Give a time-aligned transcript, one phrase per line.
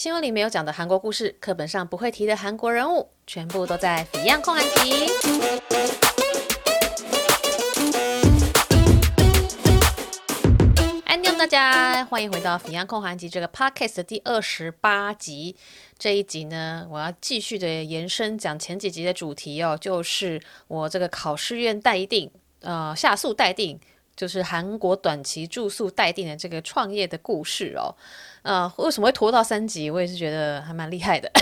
[0.00, 5.06] 新闻里没有讲的韩国故事，课本上不会提的韩国人物，全部都在 Fion 焢韩集。
[11.04, 15.54] 安妞大家，欢迎回到 Fion 焢韩集这个 Podcast 的第二十八集。
[15.98, 22.30] 这一集呢，我要继续的延伸讲前几集的主题哦，就是我这个考试院待定，
[22.62, 23.78] 呃，下宿待定，
[24.20, 27.88] 就是韩国短期住宿待定的这个创业的故事哦。
[28.42, 29.90] 呃，为什么会拖到三级？
[29.90, 31.32] 我也是觉得还蛮厉害的。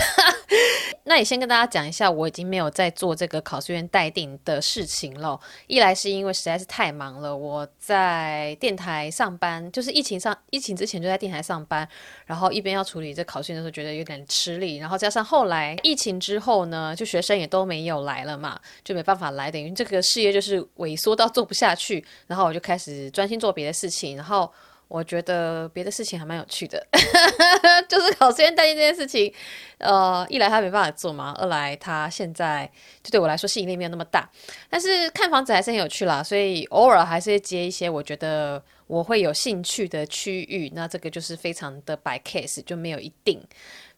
[1.05, 5.39] 那也先跟大家讲一下，我已经没有在做这个考试院待定的事情了。
[5.67, 11.87] 一来是因为实在是太忙了，我在电台上班，就是疫情上疫情之前就在电台上班，
[12.25, 14.77] 然后一边要处理这考试院的时候，觉得有点吃力。
[14.77, 22.03] 然后加上后来疫情之后呢，就学生也都没有来了嘛，就没办法来，等于这个事业就是萎缩到做不下去。
[22.27, 24.51] 然后我就开始专心做别的事情，然后。
[24.89, 26.85] 我觉得别的事情还蛮有趣的，
[27.87, 29.33] 就是考试院担心这件事情，
[29.77, 32.69] 呃，一来他没办法做嘛，二来他现在
[33.01, 34.29] 就对我来说吸引力没有那么大，
[34.69, 43.41] 但是看房子还是很有趣啦，所以偶尔还是会接一些我觉得我会有兴趣的区域，那这个就是非常的 by case，就没有一定，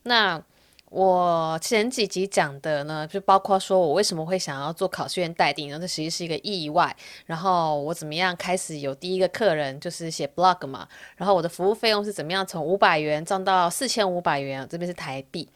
[0.03, 0.43] 那。
[0.91, 6.93] 我前几集讲的呢，就包括说我为什么会想要做考试院待定，然后这其实是一个意外。
[7.25, 10.85] 然后我怎么样开始有第一个客人，就是写 blog 嘛。
[11.15, 15.47] 然后我的服务费用是怎么样从五百元涨到四千五百元，这边是台币。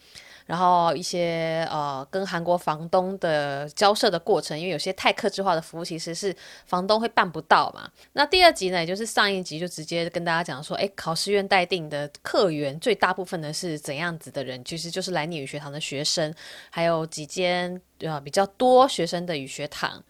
[0.45, 7.89] 然后一些呃跟韩国房东的交涉的过程，因为有些太客制化的服务其实是房东会办不到嘛。
[8.13, 14.63] 那第二集呢，也就是上一集就直接跟大家讲说，哎，考试院待定的客源最大部分呢是怎样子的人？
[14.63, 16.33] 其实就是来念语学堂的学生，
[16.69, 20.03] 还有几间呃比较多学生的语学堂。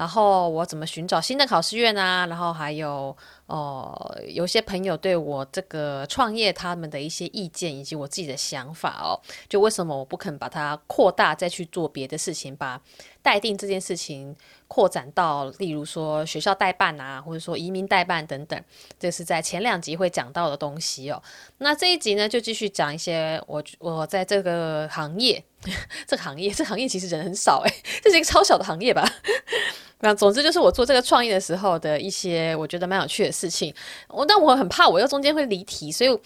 [0.00, 2.24] 然后我怎么寻找新的考试院啊？
[2.24, 3.14] 然后还有
[3.48, 12.80] 哦、有些朋友对我这个创业他们的一些意见以及我自己的想法哦，就为什么我不肯把它扩大再去做别的事情，吧
[13.22, 14.34] 待定这件事情
[14.68, 18.62] 扩展到例如说学校代办啊，或者说移民代办等等，
[18.98, 21.22] 这是在前两集会讲到的东西哦。
[21.58, 25.42] 那这一集呢，就继续讲一些我我在这个行业，
[26.06, 29.06] 这个行业，这个行业其实人很少诶， 这是一个超小的行业吧。
[30.02, 33.74] 那总之就是我做这个创业的时候的一些我觉得蛮有趣的事情。
[34.08, 36.18] 我但我很怕我又中间会离题，所以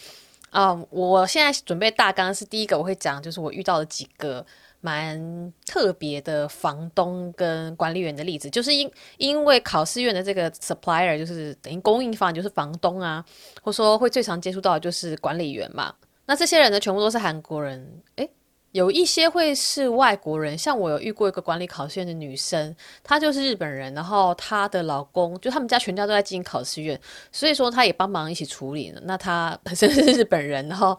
[0.50, 4.46] 啊、我现在准备大纲是第一个我会讲，就是我遇到的几个
[4.84, 13.24] 蛮特别的房东跟管理员的例子，就是因因为考试院的这个 supplier 就是等于供应方就是房东啊，
[13.62, 15.94] 或说会最常接触到的就是管理员嘛。
[16.26, 18.28] 那这些人呢，全部都是韩国人，诶。
[18.72, 22.74] 有一些会是外国人，像我有遇过一个管理考试院的女生，
[23.04, 28.92] 她就是日本人，然后她的老公就他们家全家都在经营考试院，所以说她也帮忙一起处理。
[29.04, 30.98] 那她本身是日本人，然后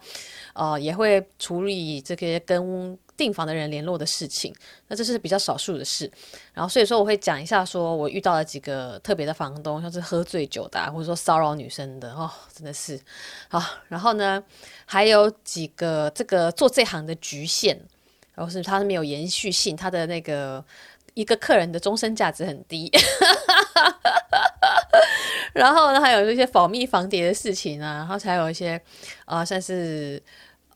[0.53, 2.97] 呃也会处理这些跟。
[3.17, 4.53] 订房的人联络的事情，
[4.87, 6.11] 那这是比较少数的事。
[6.53, 12.99] 然后所以说我会讲一下，说我遇到了几个特别的房东，像是喝醉酒的，或者说骚扰女生的哦，真的是
[13.47, 13.63] 好。
[13.87, 14.43] 然后呢，
[14.85, 17.77] 还有几个这个做这行的局限，
[18.33, 20.63] 然后是他是没有延续性，他的那个
[21.13, 22.91] 一个客人的终身价值很低。
[25.53, 28.81] 然后呢，还有一些保密防谍的事情啊，然后才有一些
[29.23, 30.21] 啊，算是。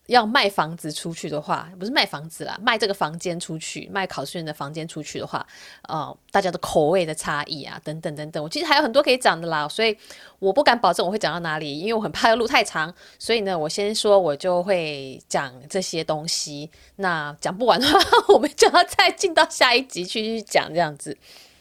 [0.10, 5.46] 要卖房子出去的话，不是卖房子啦，卖这个房间出去，卖考试院的房间出去的话，
[5.84, 9.96] 呃，大家的口味的差异啊，等等等等，我其实还有很多可以讲的啦，所以
[10.40, 18.00] 我不敢保证我会讲到哪里，因为我很怕要录太长，所以呢，我先说我就会讲这些东西，那讲不完的话，
[18.34, 21.16] 我们就要再进到下一集去去讲这样子。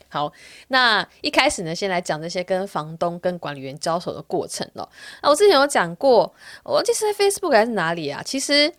[0.09, 0.33] 好，
[0.69, 4.89] 那一开始呢，先来讲这些跟房东、跟管理员交手的过程了。
[5.23, 6.33] 那我之前有讲过，
[6.65, 8.23] 我记得是在 Facebook 还是哪里啊？
[8.25, 8.73] 其实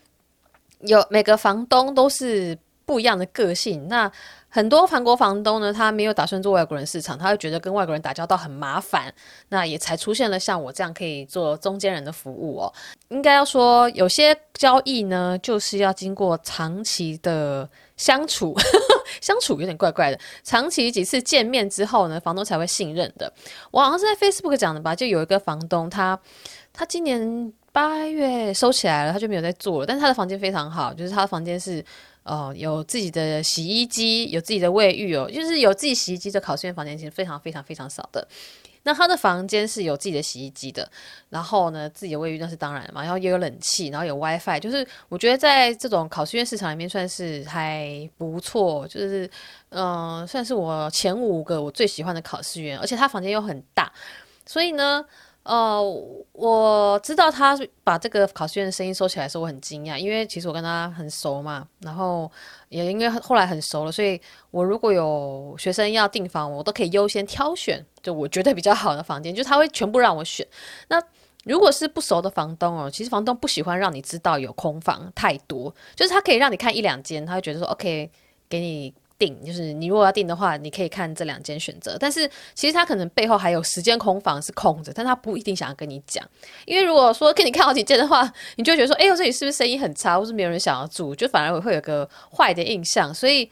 [0.79, 3.87] 有每个房东都是不一样的个性。
[3.87, 4.11] 那
[4.51, 9.13] 很多韩国房东呢，他没有打算做外国人市场，他会觉得跟外国人打交道很麻烦，
[9.49, 12.73] 那也才出现了像我这样可以做中间人的服务哦。
[13.09, 18.55] 应该要说，有些交易呢，就是要经过长期的相处，
[19.21, 23.31] 相处有点怪怪的，长期几次见面之后呢，房东才会信任的。
[23.71, 26.19] 我好像是在 Facebook 讲的吧，就有一个房东他，
[26.73, 31.83] 他今年八月收起来了，他就没有在做了，但是他的房间非常好，就是他的房间是。
[32.23, 38.27] 哦，有自己的洗衣机，有自己的卫浴哦，就是有自己洗衣机的考试院房间其实非常非常非常少的。
[38.83, 40.89] 那他的房间是有自己的洗衣机的，
[41.29, 49.29] 然后呢，自己的卫浴那是当然嘛，然后也有冷气，然后有 WiFi，就是我觉得在这种考试院市场里面算是还不错，就是
[49.69, 53.91] 嗯、算是我前五个我最喜欢的考试院，而且他房间又很大，
[54.45, 55.05] 所以呢。
[55.49, 55.81] 呃，
[56.33, 62.31] 我知道他把这个考试院的声音收起来的时候，我很惊讶，因为其实我跟他很熟嘛，然后
[62.67, 70.45] 也因为后来很熟了，所以我如果有学生要订房，我都可以优先挑选，就我觉得比较好的房间，就他会全部让我选。
[70.87, 71.01] 那
[71.45, 78.11] 如果是不熟的房东哦，其实房东不喜欢让你知道有空房太多，就是他可以让你看一两间，他会觉得说 OK，
[78.47, 78.93] 给你。
[79.19, 81.97] 定就是你如果要定的话，你可以看这两间选择。
[81.99, 86.25] 但是其实他可能背后还有十间空房是空着，但他不一定想要跟你讲。
[86.65, 93.13] 因为如果说给你看好几间的话，你就会觉得说，哎呦，这里是不是生意很差，或是没有人想要住，就反而会有个坏的印象。
[93.13, 93.47] 所以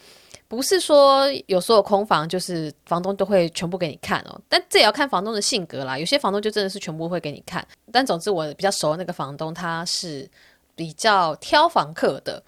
[0.48, 4.40] 不是说有所有空房就是房东都会全部给你看哦。
[4.48, 6.00] 但这也要看房东的性格啦。
[6.00, 7.68] 有些房东就真的是全部会给你看。
[7.92, 10.30] 但总之我比较熟的那个房东，他是
[10.75, 12.42] 比较挑房客的。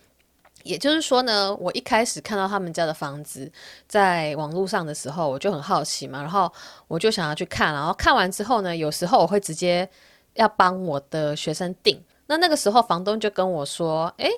[0.70, 3.52] 也就是说呢，我一开始看到他们家的房子
[3.88, 6.52] 在网络上的时候，我就很好奇嘛，然后
[6.88, 9.90] 我就想要去看，然后看完之后呢，有时候我会直接
[10.36, 12.00] 要帮我的学生订。
[12.28, 14.30] 那那个时候房东就跟我说：“诶，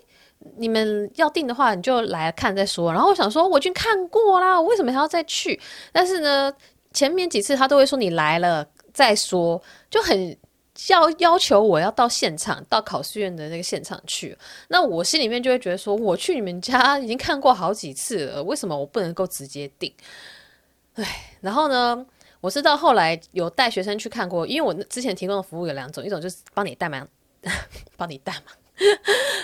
[0.56, 5.60] 你们要订的话，你就来看再说。”然后我想说，我已经看过啦，我为什么还要再去？
[5.92, 6.54] 但是呢，
[6.94, 10.38] 前面几次他都会说你来了再说，就很。
[10.89, 14.36] 要要求我要到现场，到考试院的那个现场去，
[14.69, 19.94] 那我心里面就会觉得说，我去你们家已经看过好几次了，为什么我不能够直接订？
[20.95, 21.06] 唉，
[21.42, 22.06] 然后呢，
[22.39, 27.07] 我是到后来有带学生去看过，因为我之前提供的服务有两种，一种就是帮你带嘛，
[27.95, 28.51] 帮你带嘛，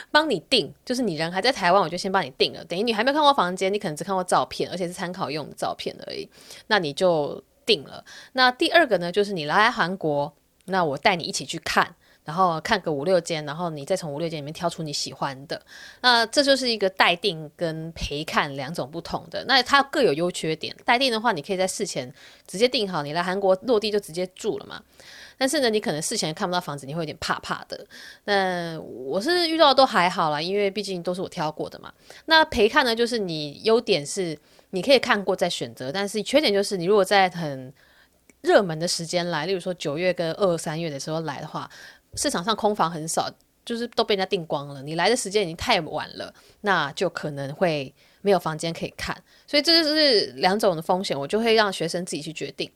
[0.10, 6.28] 帮你订，就是你人还在台湾，我就先帮你订了，等于你还没看过房间，你可能只看过照片，而且是参考用的照片而已，
[6.66, 8.04] 那你就订了。
[8.33, 10.33] 那第二个呢，就是你来韩国。
[10.68, 11.94] 那我带你一起去看，
[12.24, 15.62] 然后看个五六间，然后你再从五六间里面挑出你喜欢的。
[16.02, 19.44] 那这就是一个带订跟陪看两种不同的。
[19.48, 20.75] 那它各有优缺点。
[20.86, 22.14] 带订的话，你可以在事前
[22.46, 24.81] 直接订好，你来韩国落地就直接住了嘛。
[25.40, 27.86] 但是呢，你可能事前看不到房子，你会有点怕怕的。
[28.25, 31.94] 那我是遇到都还好啦，因为毕竟都是我挑过的嘛。
[32.25, 34.38] 那陪看呢，就是你优点是
[34.72, 37.72] 你可以看过再选择，但是缺点就是你如果在很
[38.47, 41.69] 热门的时间来，例如说九月跟二三月的时候来的话，
[42.15, 43.29] 市场上空房很少，
[43.65, 44.81] 就是都被人家订光了。
[44.81, 49.15] 你来的时间已经太晚了，那就可能会没有房间可以看。
[49.45, 52.71] 所以这就是两种的风险，我就会让学生自己去决定。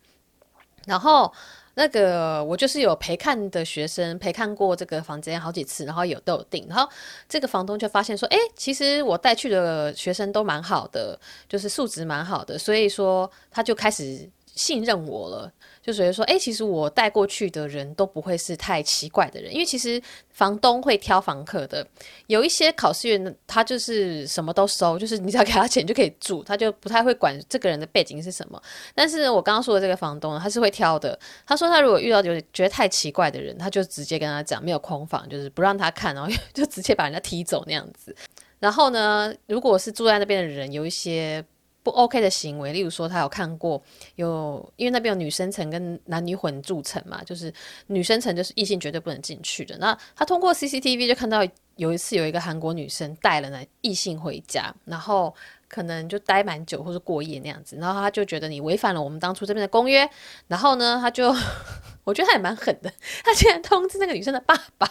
[0.86, 1.32] 然后
[1.76, 6.68] 那个我就是有陪看的学生，陪看过这个房间好几次，然后有都有订。
[6.68, 6.90] 然后
[7.30, 14.30] 这个房东就发现说，诶，其实我带去的学生都蛮好的，就是素质蛮好的，所以说他就开始。
[14.54, 15.52] 信任我了，
[15.82, 21.86] 就所以说，哎，其实我带过去的人都不会是太奇怪的人，因为其实房东会挑房客的。
[22.28, 28.62] 有一些考试员，他就是什么都收，就是你只要给他钱就可以住，他就不太会管这个人的背景是什么。
[28.94, 31.18] 但是我刚刚说的这个房东，他是会挑的。
[31.46, 38.16] 他说他如果遇到就是觉得太奇怪的人，他就直接跟他讲没有空房，就是不让他看，然后就直接把人家踢走那样子。
[38.60, 41.44] 然后呢，如果是住在那边的人，有一些。
[41.84, 43.82] 不 OK 的行为，例如说他有看过
[44.16, 47.52] 有，因为那边有女生层跟男女混住层嘛，就是
[47.88, 49.78] 女生层就是异性绝对不能进去的。
[49.78, 51.40] 那他通过 CCTV 就看到
[51.78, 55.34] 有一次有一个韩国女生带了那异性回家，然后
[55.68, 60.08] 可能就待蛮久或是过夜那样子，然后他就觉得你违反了我们当初这边的公约，
[60.48, 61.34] 然后呢他就
[62.04, 62.94] 我觉得他也蛮狠的，
[63.24, 64.88] 他竟然通知那个女生的爸爸，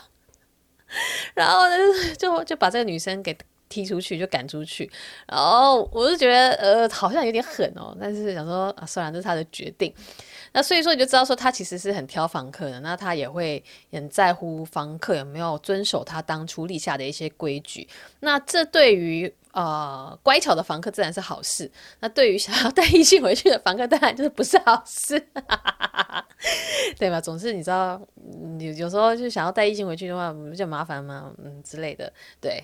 [1.34, 1.76] 然后呢
[2.18, 3.36] 就就把这个女生给。
[3.70, 4.90] 踢出去就赶出去，
[5.26, 9.94] 然后我就觉得呃好像有点狠哦，但是想说啊，算了，这是他的决定。
[10.52, 17.88] 那所以说你就知道说他其实是很挑房客的，那他也会很在乎房客有没有遵守他当初立下的一些规矩。
[18.18, 25.24] 那这对于呃乖巧的房客自然是好事，那对于想要带异性回去的房客当然就是不是好事，
[26.98, 27.20] 对吧？
[27.20, 28.02] 总是你知道，
[28.58, 32.60] 有有时候就想要带异性回去的话比较麻烦嘛，嗯之类的，对。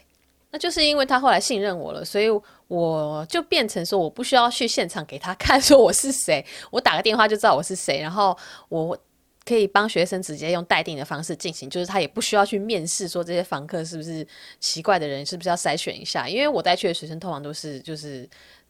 [0.57, 2.29] 那就是因为他后来信任我了，所以
[2.67, 8.35] 我就变成说，我不需要去现场给他看， 说我是谁，我打个电话就知道我是谁，然后
[8.71, 8.99] 我
[9.45, 14.27] 可以帮学生直接用待定的方式进行，就是他也不需要去面试，说这些房客是不是
[14.59, 18.27] 奇怪的人，是不是要筛选一下，因为我带去的学生通常都是就是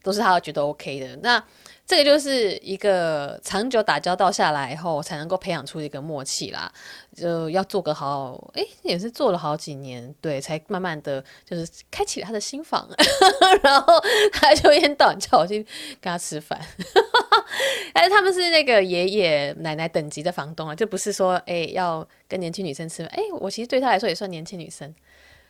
[0.07, 1.43] 都是他觉得 OK 的，那。
[1.89, 6.69] 这个就是一个长久打交道下来以后才能够培养出一个默契啦，
[7.15, 12.89] 就要做个好，诶，也是做了好几年，对，才慢慢的就是开启了他的心房，
[13.63, 15.65] 然后他就一天到晚叫我去
[16.01, 16.61] 跟他吃饭，
[17.95, 24.93] 哎他们是那个爷爷奶奶等级的房东啊，就不是说诶要跟年轻女生吃饭，哎，我其实对他来说也算年轻女生。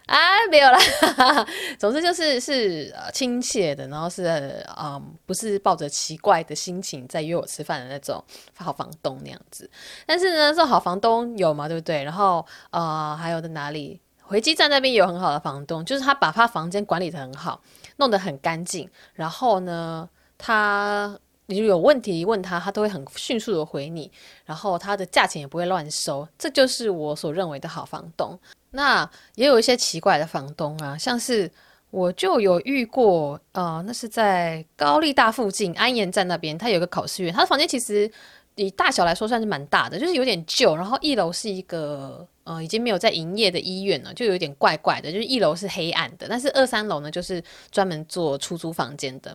[0.06, 0.16] 啊，
[0.50, 0.78] 没有啦，
[1.78, 8.22] 总之就是是亲切的，然后是嗯不是抱着奇怪的心情在约我吃饭的那种
[8.56, 9.68] 好房东那样子。
[10.06, 12.04] 但是呢，这好房东有嘛，对不对？
[12.04, 14.00] 然后呃还有在哪里？
[14.22, 17.60] 回基站那边有很好的房东，就是他把他房间管理得很好，
[17.96, 18.88] 弄得很干净。
[19.14, 20.08] 然后呢，
[20.38, 24.10] 他你就有问题问他，他都会很迅速的回你。
[24.44, 28.38] 然后他的价钱也不会乱收，这就是我所认为的好房东。
[28.70, 31.50] 那也有一些奇怪的房东啊，像是
[31.90, 38.10] 我就有遇过，呃，那是在高丽大附近安岩站那边，他有个考试院，他的房间其实
[38.56, 49.34] 以大小来说算是蛮大的，就是有点旧，然后一楼是一个呃已经没有在营业的医院了，就有点怪怪的，就是一楼是黑暗的，但是二三楼呢就是专门做出租房间的，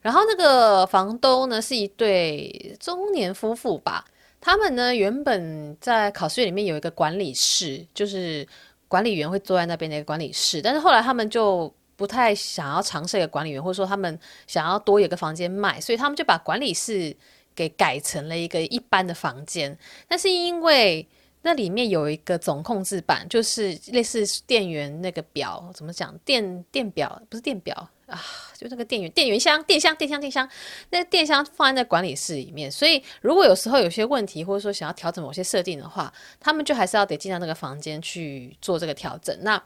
[0.00, 4.04] 然后那个房东呢是一对中年夫妇吧，
[4.40, 8.46] 他们呢原本在考试院里面有一个管理室，就是。
[8.90, 17.16] 管理员会坐在那边的一个管理室，但是后来他们就不太想要尝试一个管理员，或者说他们想要多一个房间卖，所以他们就把管理室
[17.54, 19.78] 给改成了一个一般的房间。
[20.08, 21.06] 但是因为
[21.42, 26.12] 那里面有一个总控制板，就是类似电源那个表，怎么讲？
[26.24, 27.88] 电电表不是电表。
[28.10, 28.20] 啊，
[28.58, 30.48] 就那个电源电源箱、电箱、电箱、电箱，
[30.90, 39.36] 那个电箱放在那管理室里面，所以如果有时候有些问题，或者说想要调整某些设定的话，他们就还是要得进到那个房间去做这个调整。
[39.42, 39.62] 那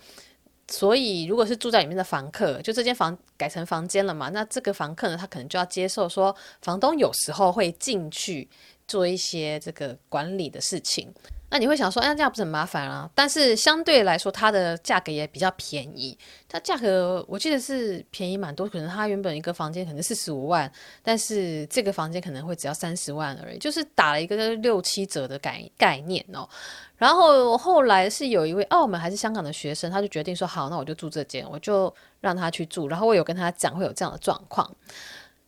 [0.69, 8.49] 所以如果是住在里面的房客，就这间房改成房间了嘛，那这个房客呢，他可能就要接受说，房东有时候会进去
[8.87, 11.13] 做一些这个管理的事情。
[11.51, 13.09] 那你会想说，哎，这样不是很麻烦啊？
[13.15, 16.19] 但是相对来说，它的价格也比较便宜。
[16.49, 20.69] 它价格我记得是便宜蛮多，可能它原本一个房间可能四十五万，
[21.01, 26.49] 但是这个房间可能会只要三十万而已，就是打了一个六七折的概概念哦。
[26.97, 32.89] 然后后来是有一位澳门还是香港的学生，他就决定说，好，那我就住这间，我就让他去住。
[32.89, 34.69] 然后我有跟他讲会有这样的状况。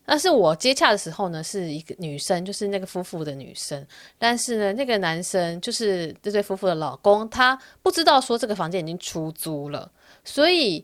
[0.06, 3.86] 但是我接洽的时候呢，是一个女生，就是那个夫妇的女生。
[4.16, 9.90] 但是呢，那个男生就是这对夫妇的老公，他不知道说这个房间已经出租了，
[10.24, 10.82] 所以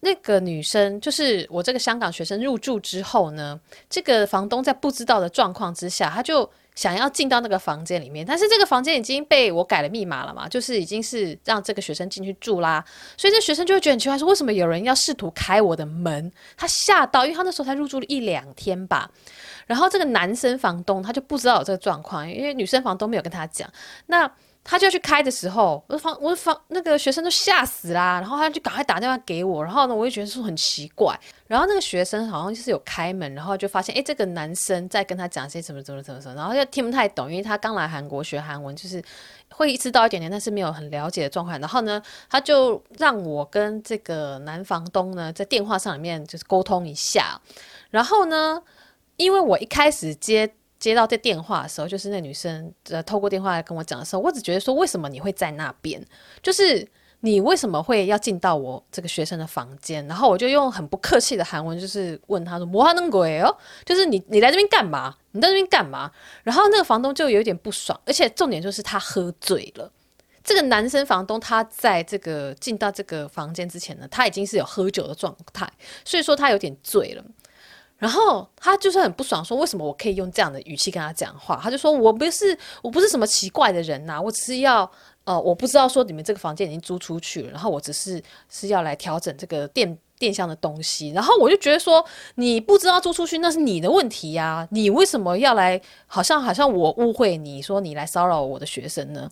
[0.00, 6.50] 那个女生就是我这个香港学生入住之后呢，这个房东在不知道的状况之下，他就。
[6.76, 12.84] 想要进到那个房间里面，但是这个房间已经被我改了密码了嘛，就是已经是让这个学生进去住啦，
[13.16, 16.30] 所以这学生就会觉得很奇怪，说为什么有人要试图开我的门？
[16.56, 19.10] 他吓到，因为他那时候才入住了一两天吧。
[19.66, 23.68] 然后这个男生房东他就不知道有这个状况，因为女生房东没有跟他讲。
[24.06, 24.30] 那
[24.68, 39.00] 他就要去开的时候，我的房我的房那个学生都吓死啦，然后他就赶快打电话给我，然后呢，我就觉得说很奇怪，然后那个学生好像就是有开门，然后就发现哎，这个男生在跟他讲些什么什么什么什么，然后就听不太懂，因为他刚来韩国学韩文，就是
[39.50, 41.56] 会知道一点点，但是没有很了解的状况。
[41.60, 47.40] 然后呢，他就让我跟这个男房东呢在电话上里面就是沟通一下，
[47.90, 48.60] 然后呢，
[49.16, 50.52] 因为我一开始接。
[50.79, 56.03] 接到这电话的时候，就是那女生呃透过电话来跟我讲的时候，我只觉得说，为什么你会在那边？
[56.41, 56.87] 就是
[57.19, 60.05] 你为什么会要进到我这个学生的房间？
[60.07, 65.15] 然后我就用很不客气的韩文，就是问他说：“뭐하는거예요？”就是你你来这边干嘛？
[65.33, 66.11] 你在这边干嘛？
[66.43, 69.91] 然后那个房东就有点不爽，而且重点就是他喝醉了。
[70.43, 75.71] 这个男生房东他在这个进到这个房间之前呢，他已经是有喝酒的状态，
[76.03, 77.23] 所以说他有点醉了。
[77.98, 81.58] 然后他就是很不爽，说为什么我可以用这样的语气跟他讲话？
[81.62, 84.90] 他就说我不是我不是什么奇怪的人呐、我只是要
[85.24, 89.98] 呃，我不知道说你们这个房间已经租出去了，然后我只是是要来调整这个电。
[90.18, 92.04] 电箱的东西，然后我就觉得说，
[92.36, 95.80] 你不知道租出去那是你的问题呀、你为什么要来？
[96.08, 99.28] 好像好像我误会你说你来骚扰我的学生呢？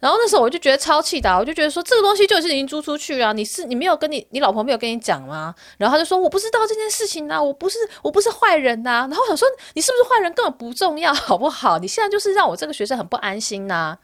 [0.00, 5.54] 然后那时候我就觉得超气的，我就觉得说这个东西就是已经租出去了，你是你没有跟你你老婆没有跟你讲吗？
[5.76, 11.78] 然后他就说我不知道这件事情啊，我不是我不是坏人呐、然后我想说你是不是坏人根本不重要，好不好？
[11.78, 13.96] 你现在就是让我这个学生很不安心呐、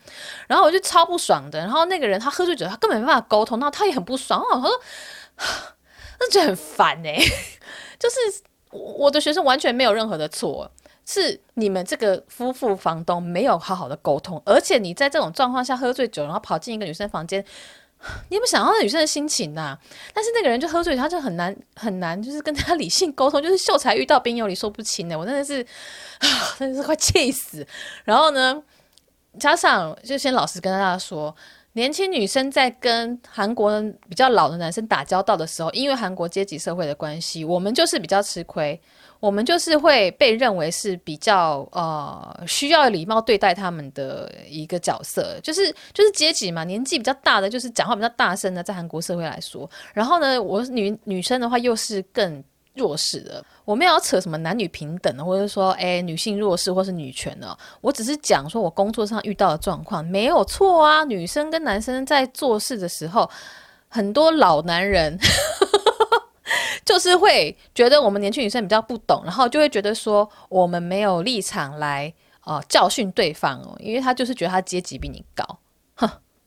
[0.46, 1.58] 然后我就超不爽的。
[1.58, 4.40] 然后那个人他喝醉酒，他根本没办法沟通，那他也很不爽。
[4.52, 4.70] 我说。
[6.24, 7.14] 那就很烦哎、
[8.00, 8.16] 就是
[8.70, 10.70] 我的学生完全没有任何的错，
[11.04, 17.44] 是你们这个夫妇房东没有好好的沟通，而且你在这种状况下喝醉酒，然后跑进一个女生房间，
[18.30, 19.78] 你有没有想到那女生的心情呐、
[20.14, 25.64] 但是那个人就喝醉，他就很难很难，就是跟他理性沟通，就是秀才遇到兵有理说不清的，我真的是
[26.58, 27.66] 真的是快气死。
[28.04, 28.62] 然后呢，
[29.38, 31.36] 加上就先老实跟大家说。
[31.74, 38.80] 年轻女生在跟韩国比较老的男生打交道的时候，因为韩国阶级社会的关系，我们就是比较吃亏，
[39.18, 52.42] 我们就是会被认为是比较呃需要礼貌对待他们的一个角色，就是就是阶级嘛，年纪比较大的就是讲话比较大声的，在韩国社会来说，然后呢，我女女生的话又是更。
[52.74, 57.56] 弱势的，我没有扯什么男女平等，或者说，哎，女性弱势或是女权呢？
[57.80, 61.04] 我只是讲说我工作上遇到的状况，没有错啊。
[61.04, 63.30] 女生跟男生在做事的时候，
[63.88, 65.16] 很多老男人
[66.84, 72.12] 就是会觉得我们年轻女生比较不懂，然后就会觉得说我们没有立场来、
[72.44, 75.44] 呃、教训对方哦，因为他就是觉得他阶级比你高，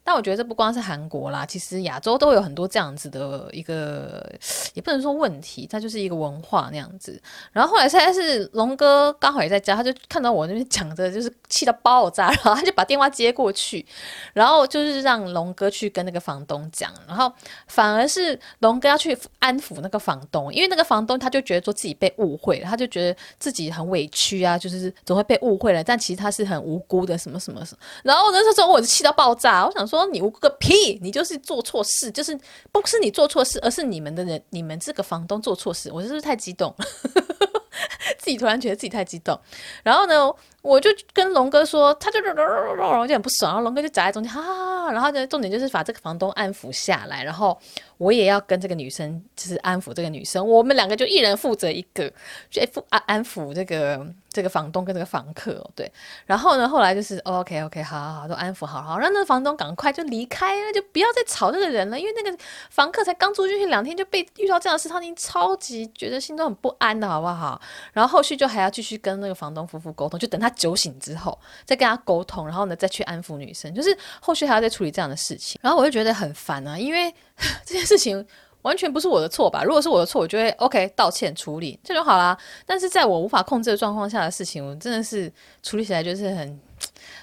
[0.08, 4.26] 但我觉得这不光是韩国啦，其实亚洲都有很多这样子的一个，
[4.74, 7.22] 也不能说问题，它就是一个文化那样子。
[7.52, 13.86] 然后后来现在是龙哥刚好也在家，他就看到我那边讲的，就是气到爆炸，然后他就把电话接过去，
[14.32, 17.30] 然后就是让龙哥去跟那个房东讲，然后
[17.68, 27.80] 反而是龙哥要去安抚那个房东，因为那个房东他就觉得说自己被误会了，他就觉得自己很委屈啊，就是总会被误会了，但其实他是很无辜的，什么什么什么。
[28.04, 29.97] 然后那时候我就气到爆炸，我想说。
[29.98, 31.00] 说你无个屁！
[31.02, 32.38] 你就是做错事，就是
[32.72, 35.92] 不是你做错事，而是你们的人，你们这个房东做错事。
[35.92, 36.74] 我是不是太激动？
[38.18, 39.40] 自己突然觉得自己太激动，
[39.84, 40.34] 然后呢，
[40.68, 44.92] 我就跟龙哥说，他就就很不爽，然后龙哥就夹在中间，哈哈哈。
[44.92, 47.58] 然后呢，重点就是把这个房东安抚下来，然后
[47.98, 52.12] 我也要跟这个女生，就是安抚这个女生，我们两个就一人负责一个，
[52.50, 54.06] 就安安安抚这个。
[54.30, 55.92] 这个房东跟这个房客，对，
[56.28, 62.38] 然后呢，后来就是 OK OK，好好好，都安抚好好，让那个房东赶快就离开了，就不要再吵这个人了，因为那个
[62.70, 67.60] 房客才刚住进去两天就被遇到这样的事，他已经超级觉得心中很不安的好不好？
[67.94, 77.14] 然后后续就还要继续跟那个房东夫妇沟通，就等他酒醒之后再跟他沟通，然后呢再去安抚女生，就是后续还要再处理这样的事情，然后我就觉得很烦啊，因为
[77.66, 78.26] 这件事情。
[78.64, 79.64] 完全不是我的错吧？
[79.64, 82.38] 如果是我的错，我就会 OK 道歉处理，这就好啦。
[82.66, 85.32] 但是在我无法控制的状况下的事情，我真的是
[85.64, 86.60] 处理起来就是很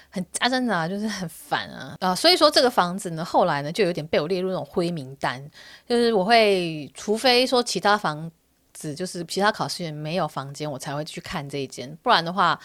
[0.09, 2.15] 很扎针啊，就是很烦啊啊！
[2.15, 5.43] 所以说这个房子呢，后来呢就有点被我列入那种灰名单，
[5.87, 8.31] 就是我会除非说其他房
[8.73, 12.59] 子就是其他考试员没有房间，我才会去看这一间，不然的话。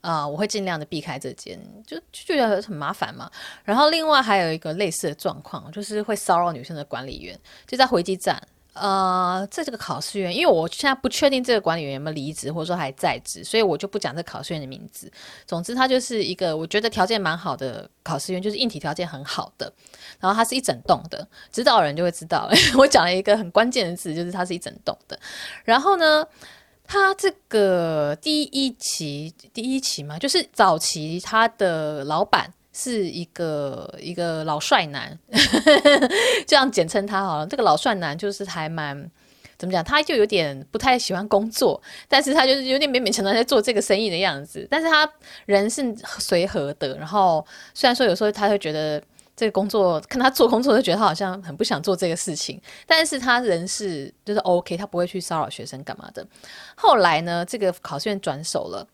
[0.00, 3.30] 啊、我会尽量的避开这间，就就觉得很麻烦嘛。
[3.64, 8.40] 然后另外还有一个类似的状况，就是会骚扰女生的管理员，就在回机站。
[8.78, 15.10] 呃，在这个考试院，因为我现在不确定这个管理员有没有离职，或者说还在职，所以我就不讲这考试院的名字。
[15.46, 19.72] 总之，他就是一个我觉得条件蛮好的考试员，就是硬体条件很好的。
[20.20, 22.50] 然后他是一整栋的，知道人就会知道。
[22.76, 25.18] 我讲了一个很关键的字，就是它是一整栋的。
[25.64, 26.26] 然后呢，
[26.86, 35.18] 他这个第一期，第一期嘛，就是早期他的老板是一个一个老帅男，
[36.46, 37.46] 这样简称他好了。
[37.46, 39.10] 这个老帅男就是还蛮
[39.58, 44.66] 怎么讲，他就有点不太喜欢工作，但是他就是有点勉勉强强在做这个生意的样子。
[44.70, 45.10] 但是他
[45.46, 47.44] 人是随和的，然后
[47.74, 49.02] 虽然说有时候他会觉得。
[49.36, 56.26] 这个工作看他做工作，就觉得他好像很不想做这个事情，但是他人是就是 OK，他不会去骚扰学生干嘛的。
[56.74, 58.88] 后来呢，这个考试院转手了。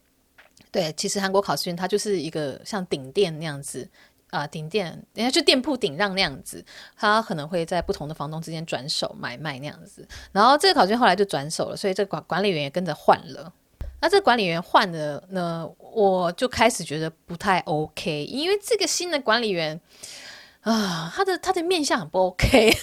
[0.72, 3.88] 对，其实韩国考试院它就是一个像顶店那样子
[4.30, 6.64] 啊、顶店人家就店铺顶让那样子，
[6.96, 10.08] 他可能会在不同的房东之间转手买卖那样子。
[10.32, 13.52] 然后这个考试院后来就转手了，所以这个管管理员也跟着换了。
[14.00, 19.78] 那这管理员换了呢，我就开始觉得不太 OK，因为这个新的管理员。
[20.62, 22.70] 啊，他的他的面相很不 OK，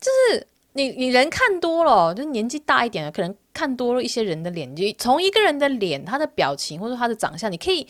[0.00, 7.86] 就是你你人看多了，就是年纪大一点的，可能看多了一些人的脸，就从一个人的脸、他的表情或者他的长相，你可以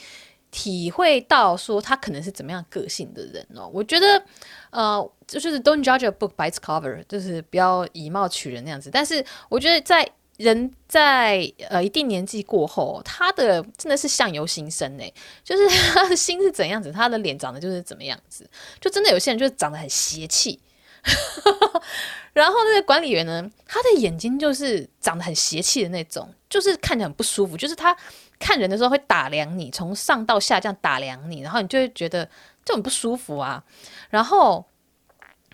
[0.51, 3.71] 体会到说他可能是怎么样个性的人哦。
[3.73, 4.25] 我觉得，
[4.71, 8.91] 呃，就是 Don't judge a book by its cover，就是不要以貌取人那样子。
[8.91, 15.13] 但是我觉得在人在呃一定年纪过后，他的真的是相由心生诶，
[15.45, 18.49] 就是他的心是怎样子，他的脸长得就是怎么样子，
[18.81, 20.59] 就真的有些人就是长得很邪气，
[22.33, 27.95] 然后那个管理员呢，他的眼睛就是长得很邪气的那种，就是看着很不舒服，就是他
[28.39, 32.27] 看人的时候会打量你，从上到下这样打量你，然后你就会觉得
[32.65, 33.63] 就很不舒服啊，
[34.09, 34.65] 然后。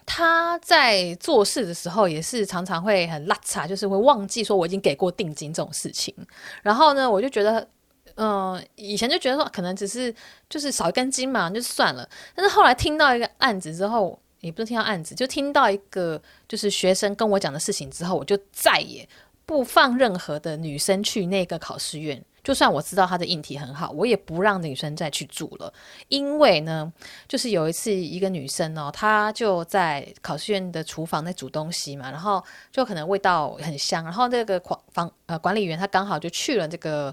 [0.07, 6.15] 他在做事的时候也是常常会很邋遢，就是会忘记说我已经给过定金这种事情。
[6.63, 7.69] 然后呢，我就觉得，
[8.15, 10.15] 嗯、以前就觉得说可能只是
[10.49, 12.09] 就是少一根筋嘛，就算了。
[12.35, 19.07] 但是后来听到一个案子之后，也不是听到案子，就听到一个就是学生跟我讲的事情之后，我就再也
[19.45, 22.25] 不放任何的女生去那个考试院。
[22.47, 25.73] 就算我知道他的硬体很好，我也不让女生再去住了。
[26.07, 26.93] 因为呢，
[27.27, 37.13] 就是有一次一个女生哦，她就在考试院的厨房在煮东西嘛，然后就可能味道很香，然后那个房房呃管理员他刚好就去了这个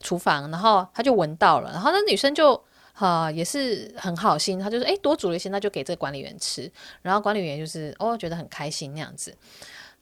[0.00, 2.60] 厨房，然后他就闻到了，然后那女生就。
[2.94, 6.70] 哈，也是很好心，他就说，哎，多煮了一些，那就给这个管理员吃。
[7.00, 9.34] 然后管理员就是哦，觉得很开心那样子。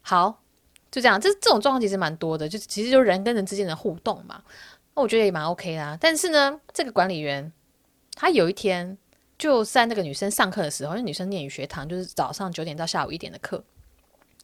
[0.03, 0.43] 好，
[0.91, 4.43] 就这样，这这种状况其实蛮多的，就其实就是人跟人之间的互动嘛。
[4.95, 5.97] 那我觉得也蛮 OK 啦。
[6.01, 7.53] 但是呢，这个管理员
[8.15, 8.97] 他有一天
[9.39, 13.63] 就在那个女生上课的时候，那女生念语学堂，就是早上九点到下午一点的课。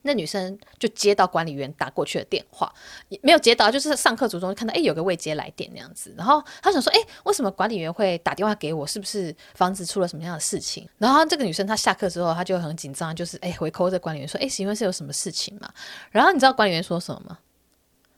[0.02, 2.72] 那女生就接到管理员打过去的电话，
[3.08, 6.14] 也没有接到，就是上课途中看到，哎，有个未接来电那样子。
[6.16, 8.86] 然后她想说，哎，为什么管理员会打电话给我？
[8.86, 10.88] 是不是房子出了什么样的事情？
[10.96, 15.68] 然后这个女生她下课之后，她就很紧张，就是哎，回 call 这管理员说，哎，请问是有什么事情嘛？
[16.12, 17.38] 然后你知道管理员说什么吗？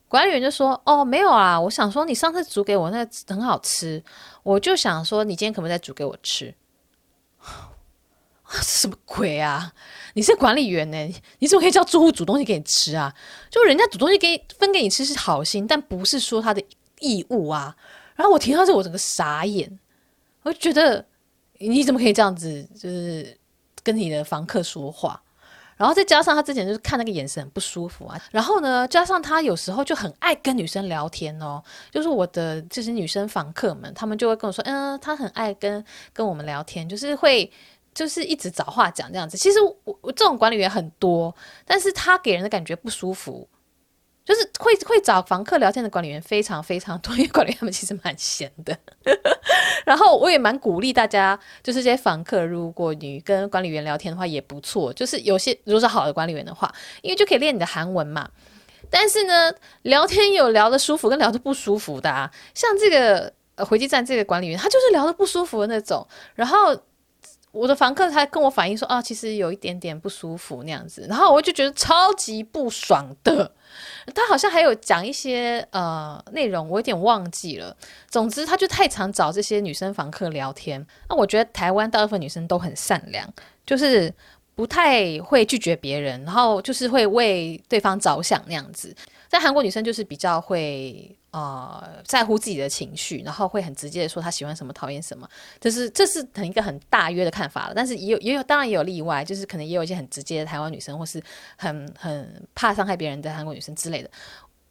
[0.09, 4.03] 管理员就说，哦，没有啊，我想说你上次煮给我那很好吃，
[4.43, 6.55] 我就想说你今天可不可以再煮给我吃？
[8.63, 9.71] 什么鬼啊！
[10.15, 10.97] 你是管理员呢？
[11.39, 13.15] 你怎么可以叫住户煮东西给你吃啊？
[13.51, 16.65] 就人家煮东西给分给你吃是好心，但不是说他的
[17.01, 17.77] 义务啊。
[18.15, 19.79] 然后我听到这，我整个傻眼，
[20.43, 21.05] 我就觉得
[21.59, 23.39] 你怎么可以这样子，就是
[23.83, 25.23] 跟你的房客说话？
[25.79, 28.21] 然后再加上他之前就是看那个眼神很不舒服啊。
[28.31, 37.51] 然后呢，加上他有时候就很爱跟女生聊天哦，就是我的就是女生房客们，他们就会跟我说，嗯，他很爱跟跟我们聊天，就是会。
[37.95, 41.35] 就是一直找话讲这样子，其实我我这种管理员很多，
[41.67, 43.49] 但是他给人的感觉不舒服，
[44.29, 48.77] 就是会会找房客聊天的管理员非常非常多， 因为管理员他们其实蛮闲的。
[49.87, 58.29] 然后我也蛮鼓励大家，就是这些房客，如果你跟管理员聊天的话也不错，就是有些如果是好的管理员的话，因为就可以练你的韩文嘛。
[58.91, 59.51] 但是呢，
[59.83, 66.79] 聊天有聊得舒服跟聊得不舒服的啊，像这个呃回击站这个管理员，他就是聊得不舒服的那种，然后。
[67.51, 73.51] 我的房客他跟我反映说啊，其实有一点点不舒服那样子，然后我就觉得超级不爽的。
[74.15, 77.77] 他好像还有讲一些呃内容，我有点忘记了。
[78.09, 80.85] 总之，他就太常找这些女生房客聊天。
[81.09, 83.29] 那我觉得台湾大部分女生都很善良，
[83.67, 84.13] 就是
[84.55, 88.95] 不太会拒绝别人，然后就是会为对方着想那样子。
[89.29, 91.15] 在韩国女生就是比较会。
[91.31, 95.29] 呃，在乎自己的情绪，然后会很直接的说她喜欢什么，讨厌什么，
[95.61, 97.75] 就是这是很一个很大约的看法了。
[97.77, 101.23] 但是也有也有，当然也有例外，就是可能也有一些很直接的台湾女生，或是
[101.59, 104.11] 很很怕伤害别人的韩国女生之类的。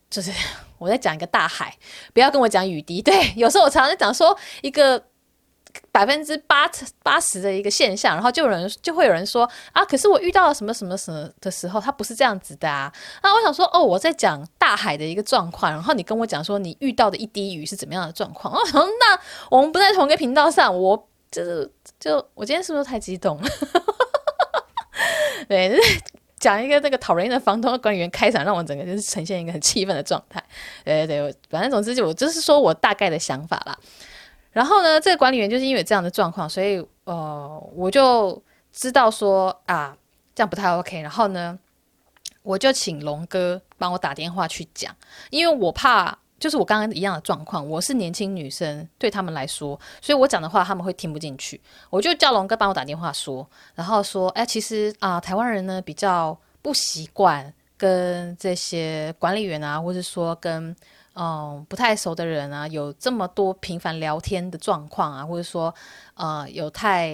[0.10, 0.32] 就是
[0.80, 1.78] 我在讲一个大海，
[2.12, 3.04] 不要跟我讲雨滴。
[3.04, 5.02] 对，有时候我常常在讲说一个。
[5.92, 6.70] 百分之八
[7.04, 12.92] 八十的一个现象，然后就有人就会有人说啊，可是我遇到了什么什么什么的时候，他不是这样子的啊。
[13.24, 18.54] 那我想说，哦，我在讲大海的一个状况，然后你跟我讲说你遇到的一滴雨是怎么样的状况。
[18.54, 23.50] 哦，那我们不在同一个频道上，我就是就我今天是不是太激动了？
[25.48, 25.80] 对，
[26.40, 30.44] 讲一个那个讨人厌的房东的管理员开场，让我整个就是呈现一个很气愤的状态。
[30.84, 33.78] 对对对，反正总之就我就是说我大概的想法啦。
[34.58, 38.42] 然后呢，这个管理员就是因为这样的状况，所以呃，我就
[38.74, 39.96] 知道说啊，
[40.34, 41.00] 这样不太 OK。
[41.00, 41.60] 然后呢，
[42.42, 44.92] 我就请龙哥帮我打电话去讲，
[45.30, 51.62] 因为我怕就是我刚刚一样的状况，我是年轻女生，对他们来说，所以我讲的话他们会听不进去。
[51.92, 60.76] 我就叫龙哥帮我打电话说，然后说，哎，其实啊，台湾人呢比较不习惯跟这些管理员啊，或者说跟。
[61.20, 65.74] 嗯，不太熟的人啊，有这么多频繁聊天的状况啊，或者说，
[66.14, 67.10] 呃，有太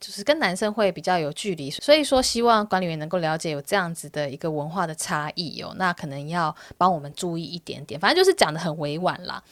[0.00, 9.42] 就是跟男生会比较有距离，所以说希望管理员能够了解有这样子的一个文化的差异哦，那可能要帮我们注意一点点，反正就是讲得很委婉啦。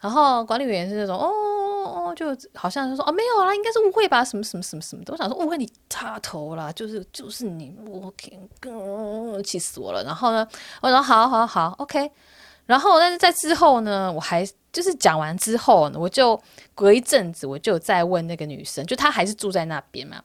[0.00, 5.12] 然后管理员是那种哦哦哦，就好像是说哦没有啦，应该是误会吧，什么什么什么什么的。
[5.12, 8.40] 我想说误会你插头啦，就是就是你，我天，
[9.44, 10.02] 气死我了。
[10.02, 10.48] 然后呢，
[10.80, 12.10] 我说好好好，OK。
[12.66, 16.40] 然后，但是在之后呢，我还就是讲完之后，我就
[16.74, 20.22] 隔一阵子，我就再问那个女生，就她还是住在那边嘛。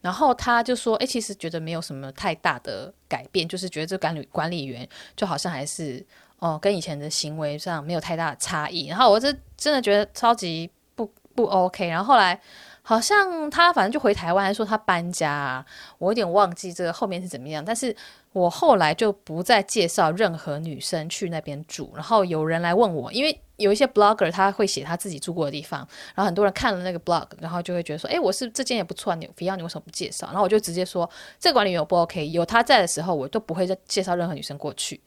[0.00, 6.04] 然后她就说：“哎，其实觉得没有什么太大的改变，就是觉得这管理管理员就好像还是
[6.38, 11.86] 哦，跟以前的行为上没有太大的差异。”然后我这真的觉得超级不不 OK。
[11.88, 12.40] 然后后来
[12.82, 15.64] 好像她反正就回台湾，说她搬家，
[15.98, 17.64] 我有点忘记这个后面是怎么样。
[17.64, 17.94] 但是
[18.32, 21.92] 我后来就不再介绍任何女生去那边住。
[21.94, 30.26] 然后有人来问我，因为有一些 blogger 他会写他自己住过的地方，然后很多人看了那个 blog，然后就会觉得说，哎，我是这间也不错啊，你非要你为什么不介绍？
[30.28, 35.00] 然后我就直接说，这个管理员我不 OK，有他在的时候，我都不会再介绍任何女生过去。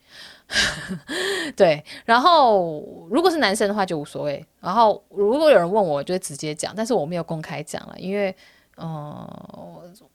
[1.58, 4.46] 对，然后如果是男生的话就无所谓。
[4.62, 8.36] 然后如果有人问我，我就会直接讲，但是我没有公开讲了，因为。
[8.78, 8.86] 嗯，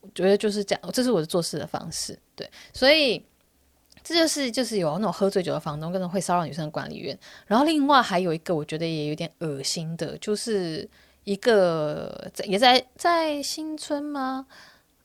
[0.00, 3.24] 我觉得就是这样，这是我的做事的方式，对，所以
[4.04, 7.18] 这就是就是有那种喝醉酒的房东，跟那种会骚扰女生的管理员。
[7.46, 10.86] 然后另外还有一个我觉得也有点恶心的，就是
[11.24, 14.44] 一个在也在在新村吗？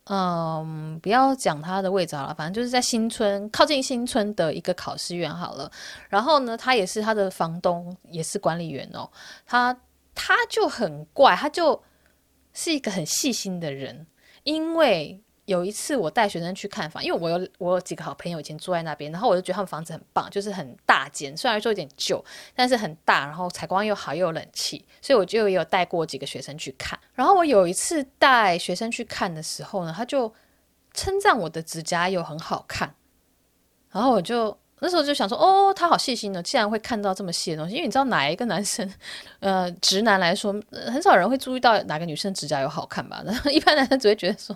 [0.07, 5.71] 嗯，不要讲他的位置好了，反正就是在新村靠近新村的一个考试院好了。
[6.09, 9.09] 然后呢，他也是他的房东，也是管理员哦，
[9.45, 9.77] 他
[10.13, 11.81] 他就很怪，他就。
[12.55, 14.07] 是一个很细心的人，
[14.43, 22.23] 因为有一次我带学生去看房，因为我有我有几个好朋友以前住在那边，然后我就觉得他们房子很棒，就是很大间，虽然说有点旧，
[22.55, 26.97] 但是很大，然后采光又好又有冷气，所以我就也有带过几个学生去看。
[27.13, 30.33] 然后我有一次带学生去看的时候呢，他就
[30.93, 32.95] 称赞我的指甲油很好看，
[33.91, 34.57] 然后我就。
[34.79, 37.75] 那时候就想说，哦，他好细心呢，竟然会看到这么细的东西。
[37.75, 38.87] 因为你知道，哪一个男生，
[39.39, 40.53] 呃，直男来说，
[40.91, 43.23] 很少人会注意到哪个女生指甲油好看吧？
[43.25, 44.55] 然 后一般男生只会觉得说，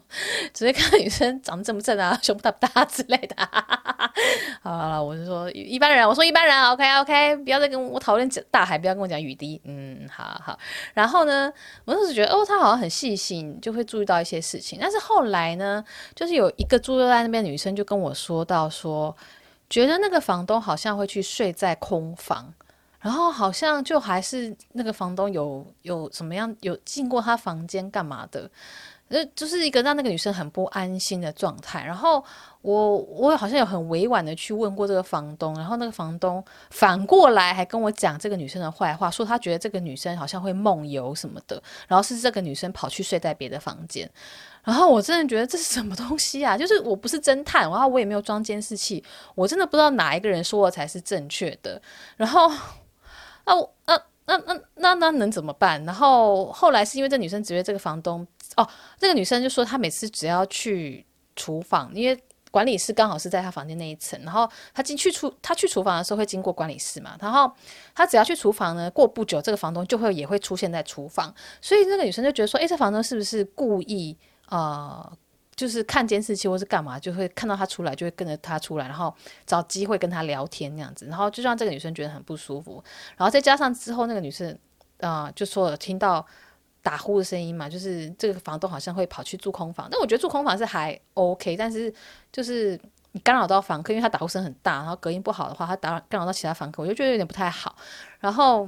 [0.53, 3.35] 只会看女生长得正不正啊，胸部大不大之类的。
[4.61, 9.59] 好了，我就说一般人，我说一般人，OK OK，不要再跟我讨论大海，不要跟我讲雨滴。
[9.63, 10.59] 嗯，好好。
[10.93, 11.51] 然后呢，
[11.85, 14.77] 我当时觉得，哦，他好像很细心，就会注意到一些事情。
[14.81, 19.15] 但是后来呢，就是有一个住在那边的女生就跟我说到说。
[19.69, 22.51] 觉得那个房东好像会去睡在空房，
[22.99, 28.49] 然后好像就还是那个房东有有什么样有进过他房间干嘛的，
[29.09, 31.83] 呃，就是一个让那个女生很不安心的状态。
[31.85, 32.23] 然后
[32.61, 44.09] 我我好像有很委婉的去问过这个房东，然后那个房东反过来还跟我讲这个女生的坏话，说他觉得这个女生好像会梦游什么的，然后是这个女生跑去睡在别的房间。
[44.69, 46.55] 然后我真的觉得这是什么东西啊？
[46.55, 49.03] 就是我不是侦探，然后我也没有装监视器，
[49.33, 51.81] 我真的不知道哪一个人说的才是正确的。
[52.17, 52.47] 然后，
[53.45, 53.55] 啊，
[53.85, 55.83] 那那那那那能怎么办？
[55.85, 58.27] 然后后来是因为这女生指约这个房东，
[58.57, 61.03] 哦，这个女生就说她每次只要去
[61.35, 67.51] 厨房，因为管理室刚好是在她房间那一层，然后她进去厨，她去厨房的时候会经过管理室嘛，然后
[67.95, 74.15] 她只要去厨房呢，过不久这个房东就会也会出现在厨房，所以那个女生就觉得说，诶，这房东是不是故意？
[74.49, 75.17] 呃，
[75.55, 79.13] 就是看监视器或是干嘛，就会看到他出来，就会跟着他出来，然后
[79.45, 82.83] 找机会跟他聊天那样子，然后就让这个女生觉得很不舒服。
[83.17, 84.57] 然后再加上之后那个女生，
[85.01, 86.25] 啊、就说听到
[86.81, 89.87] 打呼的声音嘛，就是这个房东好像会跑去住空房。
[89.91, 91.93] 但我觉得住空房是还 OK，但是
[92.31, 92.79] 就是
[93.11, 97.75] 你干扰到房客，因为他打呼声很大，然后隔音不好的话，他打扰干扰到其他房客，我就觉得有点不太好。
[98.19, 98.67] 然后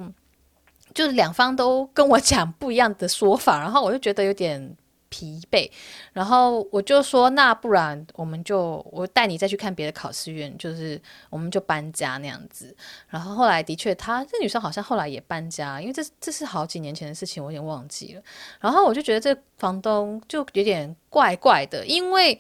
[0.94, 4.76] 就是两方都跟我讲不一样的说法，然后我就觉得有点。
[5.12, 5.69] 疲惫，
[6.13, 12.74] 然后我就说，那不然我们就我带你再去看别的考试院，就是我们就搬家那样子。
[13.10, 18.24] 然后后来的确，她这女生好像后来也搬家，因为这这是好几年前的事情，我有点忘记了。
[18.62, 22.39] 然后我就觉得这房东就有点怪怪的，因为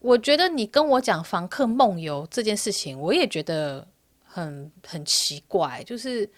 [0.00, 3.86] 我觉得你跟我讲房客梦游这件事情，我也觉得
[4.24, 6.28] 很很奇怪，就是。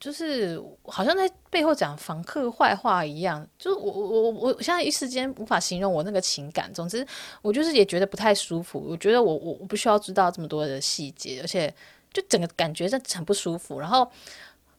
[0.00, 6.72] 就是好像在背后讲房客坏话一样，就是我我我我现在一时间无法形容我那个情感。
[6.72, 7.04] 总之，
[7.42, 8.78] 我就是也觉得不太舒服。
[8.78, 11.72] 我觉得我我我不需要知道这么多的细节，而且
[12.12, 13.80] 就整个感觉是很不舒服。
[13.80, 14.08] 然后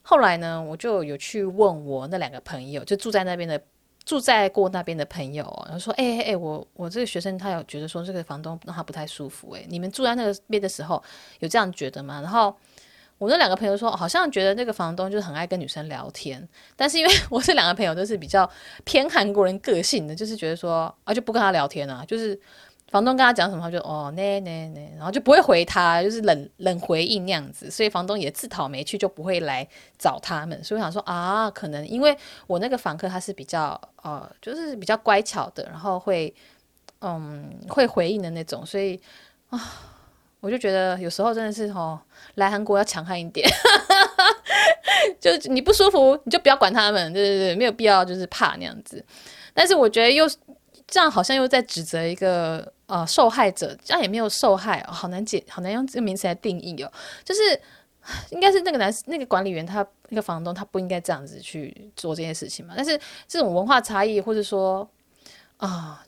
[0.02, 3.62] 后来呢，我就有去问我那两个朋友，就住在那边的
[4.06, 9.52] 住在过那边的朋友，然后说：“哎哎哎，我我这个学生他有觉得说这个房东让他不太舒服。
[9.52, 11.04] 哎，你们住在那个边的时候
[11.40, 12.56] 有这样觉得吗？”然后。
[13.20, 18.50] 我那两个朋友说，好像觉得那个房东就是很爱跟女生聊天，但是因为我这两个朋友都是比较
[18.86, 22.40] 偏韩国人个性的，就是觉得说啊就不跟他聊天啊，就是
[22.90, 30.64] 房东跟他讲什么，他就哦那那那，然后就不会回他，就是冷冷回应那样子，所以房东也自讨没趣，就不会来找他们。
[30.64, 36.34] 所以我想说啊，可能因为我那个房客他是比较呃，就是比较乖巧的，然后会
[37.02, 39.00] 嗯会回应的那种，所以
[39.50, 39.60] 啊。
[40.42, 42.00] 我就觉得有时候真的是哦，
[42.36, 43.46] 来韩国要强悍一点，
[45.20, 49.04] 就你不舒服你就不要管他们，对对对，没有必要就是怕那样子。
[49.54, 50.26] 但是我觉得又
[50.88, 56.92] 这样好像又在指责一个呃受害者，这样也没有受害，哦，好难解，好难用这个名词来定义哦。
[57.26, 57.42] 就是
[58.30, 62.74] 应该是那个男那个管理员他那个房东他不应该这样子去做这件事情嘛。
[62.78, 62.98] 但是
[63.28, 64.90] 这种文化差异或者说。
[65.60, 66.02] 啊，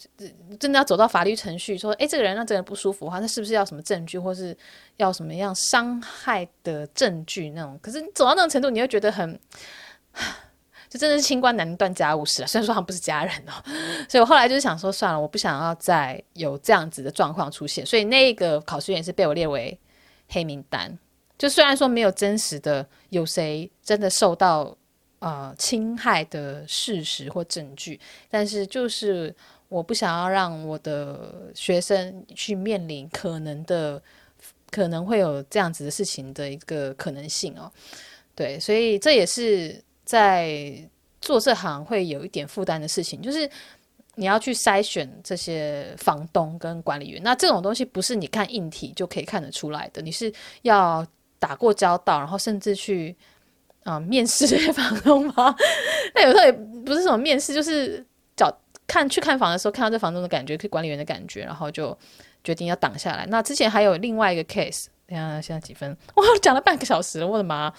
[0.57, 4.57] 真的要走到法律程序，说，诶，这个人让这个人不舒服的话，那是不是要什么证据，或是
[4.95, 7.77] 要什么样伤害的证据那种？
[7.81, 9.37] 可是走到那种程度，你又觉得很，
[10.87, 12.45] 就真的是清官难断家务事啊。
[12.47, 13.51] 虽然说他们不是家人哦，
[14.07, 19.77] 所以我后来就是想说，算了，我不想要再有这样子的状况出现，所以那个考试院是被我列为
[20.29, 20.97] 黑名单。
[21.37, 24.77] 就虽然说没有真实的有谁真的受到。
[25.21, 29.31] 呃，侵害的事实或证据，但是就是
[29.69, 34.01] 我不想要让我的学生去面临可能的
[34.71, 37.71] 可能会有这样子的事情的一个可能性哦。
[38.33, 40.73] 对，所以这也是在
[41.21, 43.47] 做这行会有一点负担的事情，就是
[44.15, 47.21] 你要去筛选这些房东跟管理员。
[47.21, 51.05] 那这种东西不是你看硬体就可以看得出来的，你是要
[51.37, 53.15] 打过交道，然后甚至去。
[53.83, 55.55] 啊、面试这 些房东吗？
[56.13, 58.51] 那有时候也不是什么面试，就是找
[58.85, 61.97] 看去看房的时候，看到这房东的感觉，管理员的感觉，然后就
[62.43, 63.25] 决定要挡下来。
[63.27, 65.95] 那之前还有另外一个 case，等下现在几分？
[66.15, 67.73] 哇，讲了半个小时了，我的妈！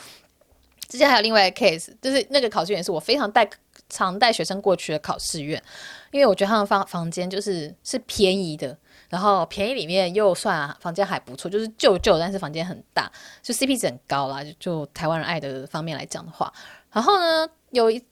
[0.88, 3.48] 之前还有另外一个 case，就是那个考试院是我非常带
[3.88, 5.62] 常带学生过去的考试院，
[6.10, 8.76] 因为我觉得他们房房间就是是便宜的。
[9.12, 14.42] 然后便宜里面又算房间还不错，就是旧旧，但是房间很大，就 CP 值很高啦。
[14.42, 16.50] 就就台湾人爱的方面来讲的话，
[16.90, 18.02] 然后呢，有一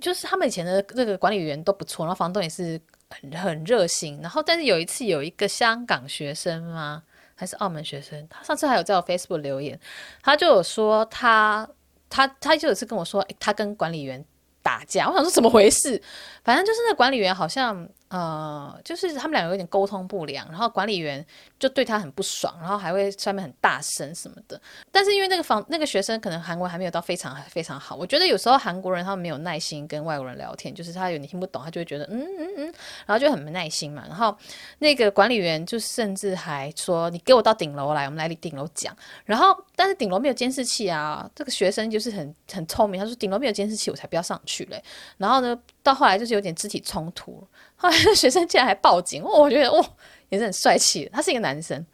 [0.00, 4.18] 就是他们以前的这个管理员都不错，然后房东也是很很热心。
[4.20, 7.04] 然后但是有一次有一个香港学生吗？
[7.36, 8.26] 还是澳门学生？
[8.28, 9.78] 他上次还有在我 Facebook 留言，
[10.24, 11.68] 他就有说他
[12.10, 14.24] 他他就有次跟我说，他跟管理员
[14.60, 15.08] 打架。
[15.08, 16.02] 我想说怎么回事？
[16.48, 17.86] 反正就是那管理员好像。
[18.10, 21.22] 呃，就是他们两个有点沟通不良，然后管理员
[21.58, 24.58] 就对他很不爽，然后还会上面很大声什么的。
[24.90, 34.02] 但是因为那个房那个学生可能韩文还没有到非常非常好，我觉得有时候韩国人他们没有耐心跟外国人聊天，就是他有你听不懂，他就会觉得嗯嗯嗯，然后就很没耐心嘛。
[34.08, 34.34] 然后
[34.78, 44.82] 那个管理员就甚至还说：“你给我到顶楼来，我们来顶楼讲。”然后但是顶楼没有监视器啊，这个学生就是很很聪明，他说：“顶楼没有监视器，我才不要上去嘞。”
[45.18, 47.46] 然后呢，到后来就是有点肢体冲突。
[47.76, 49.84] 后来学生竟然还报警，哦、我觉得哦
[50.28, 51.08] 也是很帅气。
[51.12, 51.84] 他是一个男生，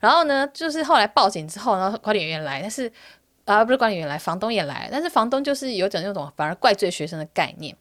[0.00, 2.90] 然后呢，就是后来报警之后，然后管理员来，但是
[3.44, 7.76] 啊不是管理员来，房东也来，但是房东就是有点那种反而怪罪学生的概念。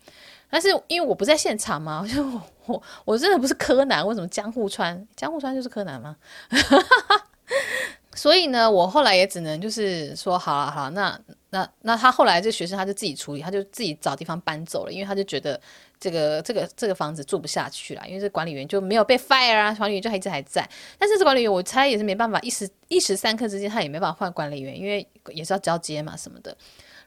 [0.50, 6.15] 但是因为我不在现场嘛，我就我我真的不是柯南，为什么江户川江户川就是柯南吗？
[8.13, 11.17] 所以呢，我后来也只能就是说，好了好了，那
[11.54, 15.60] 那那他后来这学生他就自己处理，他就自己找地方搬走了，因为他就觉得
[16.00, 20.68] 这个这个这个房子住不下去了，因为这管理员就没有被 fire 啊，管理员就还一直还在。
[20.98, 26.56] 但是这管理员我猜也是没办法，一时一时三刻之间他也没办法换管理员，因为也是要交接嘛什么的。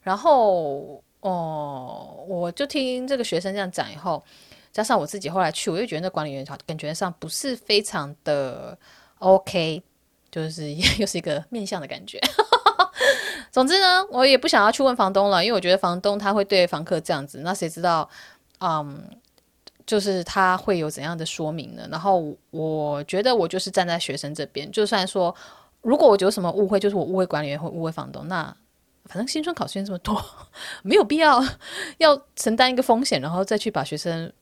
[0.02, 4.22] 然后哦，我就听这个学生这样讲以后，
[4.72, 8.78] 加上我自己后来去，我就觉得那管理员感觉上不是非常的
[9.20, 9.82] OK。
[10.30, 12.20] 就是 又是一个面相的感觉。
[13.50, 18.08] 总之呢，我也不想要去问房东了，因为我觉得房东他会对房客这样子，那谁知道，
[18.60, 19.02] 嗯，
[19.86, 21.86] 就是他会有怎样的说明呢？
[21.90, 25.34] 然后我觉得我就是站在学生这边，就算说
[25.82, 28.44] 如果我有什么误会，就是我误会管理员或误会房东，那
[29.04, 30.24] 反正新春考试这么多，
[30.82, 31.42] 没有必要
[31.98, 34.32] 要承担一个风险，然后再去把学生。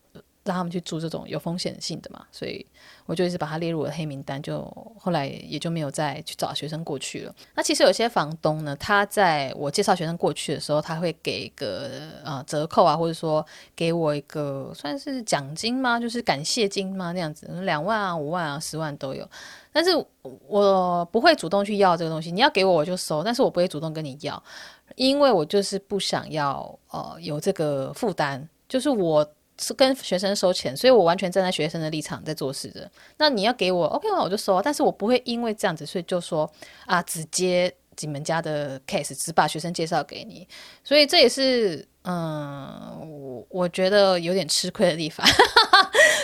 [0.45, 2.65] 让他们去住这种有风险性的嘛，所以
[3.05, 4.61] 我就一直把它列入了黑名单，就
[4.99, 7.35] 后来也就没有再去找学生过去了。
[7.53, 11.89] 那其实有些房东呢，他在我介绍学生过去的时候，他会给一个
[12.23, 15.99] 呃折扣啊，或者说给我一个算是奖金吗？
[15.99, 17.11] 就是感谢金吗？
[17.11, 19.27] 那样子，两万啊、五万啊、十万都有。
[19.71, 19.91] 但是
[20.47, 24.41] 我不会主动去要这个东西，你要给我我就收，但是我不会主动跟你要，
[24.95, 29.29] 因为我就是不想要呃有这个负担，就是我。
[29.63, 32.89] 是跟学生收钱，所以我完全站在学生的立场在做事的。
[33.17, 36.51] 那你要给我 OK 那我就收，但是我不会因为这样子，所以就说
[36.85, 40.47] 啊，只接你们家的 case，只把学生介绍给你。
[40.83, 45.25] 所以这也是嗯，我我觉得有点吃亏的地方。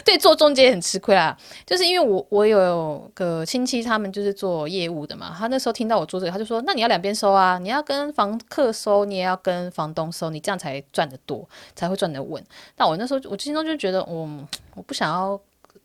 [0.05, 5.35] 对，做中介很吃亏啊，就是因为我我有个亲戚，他们就是做业务的嘛。
[5.37, 12.43] 他那时候听到我做这个，他就说：“那你要两边收啊，你要跟房客收，你也要跟房东收，你这样才赚得多，才会赚得稳。”
[12.75, 14.29] 但我那时候我心中就觉得，我、
[14.75, 15.39] 我不想要，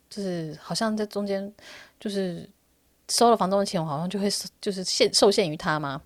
[0.09, 1.53] 就是好像在中间，
[1.99, 2.49] 就是
[3.09, 4.29] 收了房东的钱，我好像就会
[4.61, 6.01] 就是限受限于他嘛。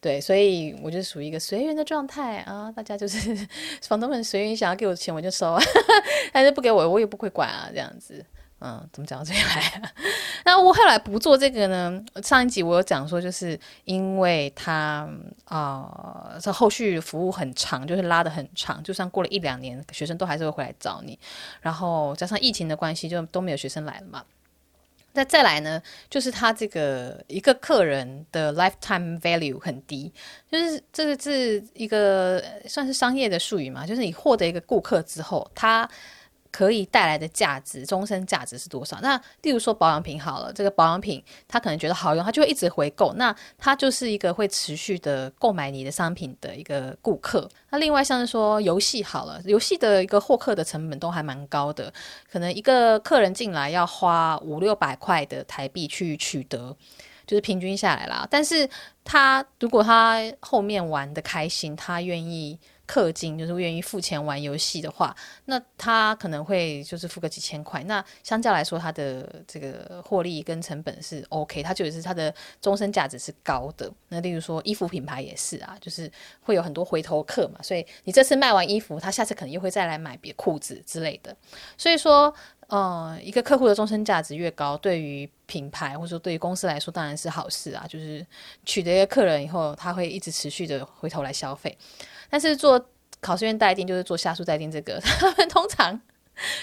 [0.00, 3.36] 对，所以我就属于一个随缘的状态啊，大家就是
[3.82, 5.58] 房东们随缘，想要给我钱我就收，
[6.32, 8.24] 但是不给我我也不会管啊，这样子，
[8.60, 9.92] 嗯，怎么讲到这里来？
[10.44, 12.02] 那我后来不做这个呢？
[12.22, 15.08] 上一集我有讲说，就是因为他
[15.44, 21.18] 啊，这、后续服务很长，就是拉得很长，就算过了一两年，学生都还是会回来找你。
[21.60, 24.24] 然后加上疫情的关系，就都没有学生来了嘛。
[25.12, 30.12] 那再来呢，就是他这个一个客人的 lifetime value 很低，
[30.50, 35.88] 就是这个是一个算是商业的术语嘛，就是你获得一个顾客之后，他。
[36.52, 38.98] 可以带来的价值，终身价值是多少？
[39.00, 47.48] 那例如说保养品好了，这个保养品他可能觉得好用，他就会一直回购，那他就是一个会持续的购买你的商品的一个顾客。
[47.70, 51.90] 那另外像是说游戏好了，游戏的一个获客的成本都还蛮高的，
[52.30, 56.76] 可能一个客人进来要花五六百块的台币去取得，
[57.26, 58.28] 就是平均下来啦。
[58.30, 58.68] 但是
[59.02, 62.60] 他如果他后面玩得开心，他愿意。
[62.92, 65.16] 氪金就是愿意付钱玩游戏的话，
[65.46, 67.82] 那他可能会就是付个几千块。
[67.84, 73.90] 那相较来说，他的这个获利跟成本是 OK，他就是他的终身价值是高的。
[74.08, 76.10] 那例如说衣服品牌也是啊，就是
[76.42, 77.58] 会有很多回头客嘛。
[77.62, 81.34] 所以你这次卖完衣服，他下次可能又会再来买别裤子之类的。
[81.78, 82.34] 所以说，
[82.68, 87.86] 嗯，一个客户的终身价值越高，对于品牌或者说对于公司来说，当然是好事啊。
[87.88, 88.26] 就是
[88.66, 91.76] 取得一个客人以后，他会一直持续的回头来消费。
[92.32, 92.82] 但是做
[93.20, 96.00] 考试院代订就是做下属代订，这个 他们通常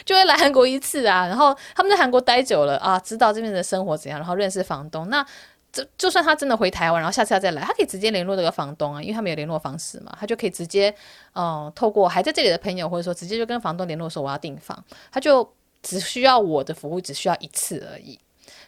[0.04, 5.08] 就会来韩国一次啊，然后他们在韩国待久了啊，知道这边的生活怎样，然后认识房东。
[5.12, 5.24] 那
[5.72, 10.90] 就就算他真的回台湾，然后下次要再来，他可以直接联络这个房东啊，因为他们有联络方式嘛，他就可以直接
[11.34, 15.48] 嗯、呃，透过还在这里的朋友，或者说直接就跟房东联络说我要订房，他就
[15.84, 18.20] 只需要我的服务，只需要一次而已。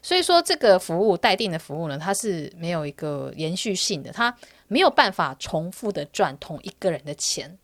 [0.02, 4.36] 所以说这个服务待定的服务呢，它是没有一个延续性的，它。
[4.68, 7.58] 没有办法重复的赚同一个人的钱，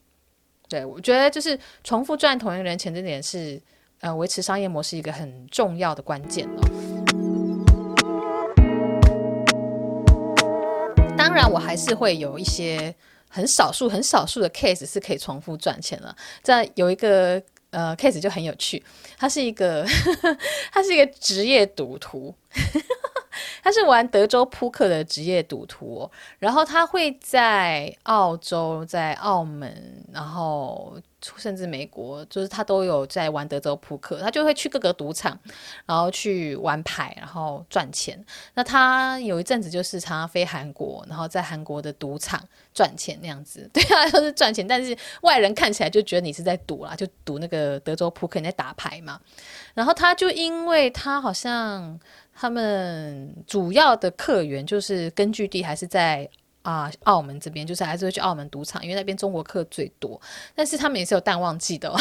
[0.68, 3.58] 对，我觉得就是重复赚同一个人钱这点是
[4.02, 6.62] 呃维持商业模式一个很重要的关键哦。
[11.18, 12.94] 当然，我还是会有一些
[13.30, 16.14] 很少数、很少数的 case 是可以重复赚钱的。
[16.44, 17.42] 在有一个
[17.72, 18.84] 呃 case 就很有趣，
[19.18, 19.86] 他是一个
[20.72, 22.34] 他是一个职业赌徒。
[23.64, 26.10] 他是玩德州扑克的职业赌徒，
[26.40, 30.98] 然后他会在澳洲、在澳门，然后
[31.36, 34.20] 甚至美国，就是他都有在玩德州扑克。
[34.20, 35.38] 他就会去各个赌场，
[35.86, 38.24] 然后去玩牌，然后赚钱。
[38.54, 42.42] 那他有一阵子就是常常飞韩国，然后在韩国的赌场
[42.74, 43.70] 赚钱那样子。
[43.74, 49.20] 对啊，就是赚钱，但是外人看起来就觉得你是在赌啦，就赌那个德州扑克，你在打牌嘛。
[49.74, 52.00] 然后他就因为他好像。
[52.40, 56.30] 他们主要的客源就是根据地还是在
[56.62, 60.22] 啊、澳门这边，就是还是会去澳门赌场，因为那边中国客最多。
[60.54, 61.98] 但是他们也是有淡旺季的、哦，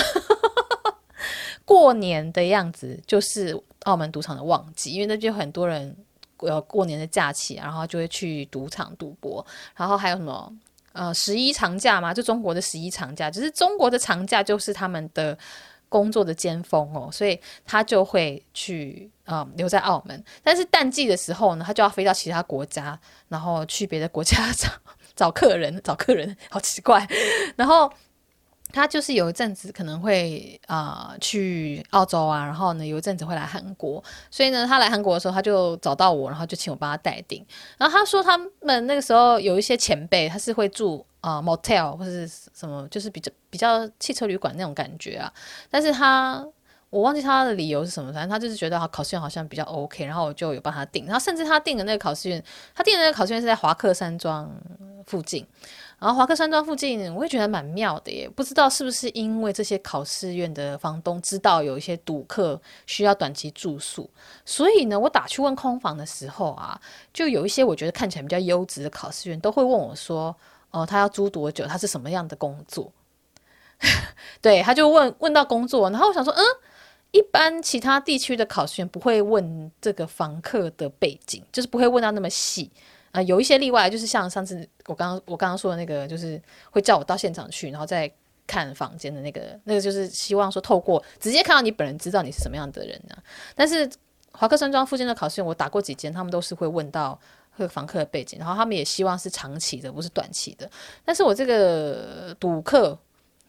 [1.64, 5.96] 过年的样子就是澳门赌场的旺季，因为那边很多人
[6.38, 9.46] 呃过年的假期，然后就会去赌场赌博。
[9.76, 10.52] 然后还有什么
[10.92, 15.38] 呃十一长假嘛，就中国的十一长假，就是中国的长假就是他们的。
[15.96, 24.68] 工作的尖峰哦，所以他就会去啊、留在澳门，但是淡季的时候呢，他就要飞到其他国家，然后去别的国家找
[25.16, 27.08] 找客人，找客人， 好奇怪，
[27.56, 27.90] 然后。
[28.72, 37.46] 他就是有一阵子可能会啊、去澳洲啊，然后呢有一阵子会来韩国，所以呢他来韩国的时候他就找到我，然后就请我帮他代订。
[37.78, 45.32] 然后他说他们那个时候有一些前辈，他是会住啊、motel 或者是什么，就是比较比较汽车旅馆那种感觉啊。
[45.68, 46.46] 但是他
[46.88, 51.04] 我忘记他的理由是什么，反正他就是觉得考试院好像比较 OK，然后我就有帮他订。
[51.04, 52.40] 然后甚至他订的那个考试院，
[52.76, 54.48] 他订的那个考试院是在华克山庄
[55.04, 55.44] 附近。
[55.98, 58.28] 然后华克山庄附近，我也觉得蛮妙的耶。
[58.28, 64.08] 不知道是不是因为这些考试院的房东知道有一些赌客需要短期住宿，
[64.44, 66.80] 所以呢，我打去问空房的时候啊，
[67.12, 70.36] 就有一些我觉得看起来比较优质的考试院都会问我说
[70.76, 71.64] ：“哦，他要租多久？
[71.66, 72.92] 他是什么样的工作？”
[74.40, 76.42] 对，他就问问到工作，然后我想说，嗯，
[77.10, 82.70] 一般其他地区的考试员不会问这个房客的背景，就是不会问到那么细。
[83.12, 88.10] 啊、有一些例外，就是像上次我刚刚我刚刚说的那个，就是会叫我到现场去，然后再
[88.46, 93.16] 看房间的那个，那个就是希望说透过直接看到你本人，知道你是什么样的人呢、
[93.54, 93.88] 但是
[94.32, 97.18] 华克山庄附近的考试院，我打过几间，他们都是会问到
[97.56, 100.70] 这个房客的背景，然后他们也希望是长期的，不是短期的。
[101.04, 102.98] 但是我这个赌客，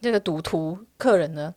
[0.02, 1.54] 这个赌徒客人呢，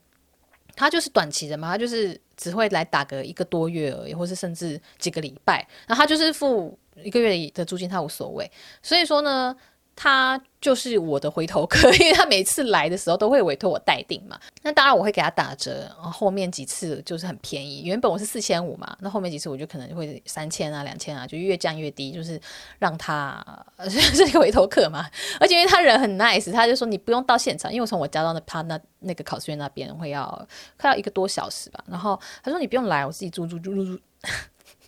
[0.75, 6.79] 他就是短期的嘛，他就是只会来打个一个多月而已，或是甚至几个礼拜，然后他就是付。
[7.03, 8.51] 一个月的租金他无所谓，
[8.83, 9.57] 所以说呢，
[10.03, 14.41] 他就是我的回头客，因为他每次来的时候都会委托我代订嘛。
[14.63, 17.83] 那当然我会给他打折，然后后面几次就是很便宜。
[17.83, 22.41] 原本我是四千五嘛，那后面几次我就可能会三千啊、两千啊，就越降越低，就是
[22.79, 23.45] 让他
[23.91, 25.07] 是一个回头客嘛。
[25.39, 30.49] 而且因为他人很 nice，他就说你不用到现场，因为我从我家到那他那那个考试院那边会要
[30.79, 31.85] 快要一个多小时吧。
[31.87, 34.01] 然后他说你不用来，我自己租租租租租。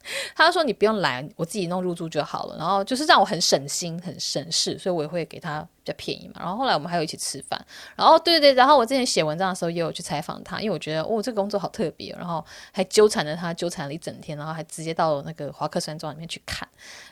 [0.35, 6.35] 他说：“你不用来，我自己弄入住就好了。”然后就是让我很省心、很省事，所以我也会给他比较便宜嘛。
[6.41, 7.65] 然后后来我们还有一起吃饭。
[7.97, 12.13] 然后对对，然后我之前写文章的时候也有去采访他，因为我觉得哦，这个工作好特别。
[12.17, 16.69] 然后还纠缠着他，纠缠了一整天，然后还直接到那个华克山庄里面去看。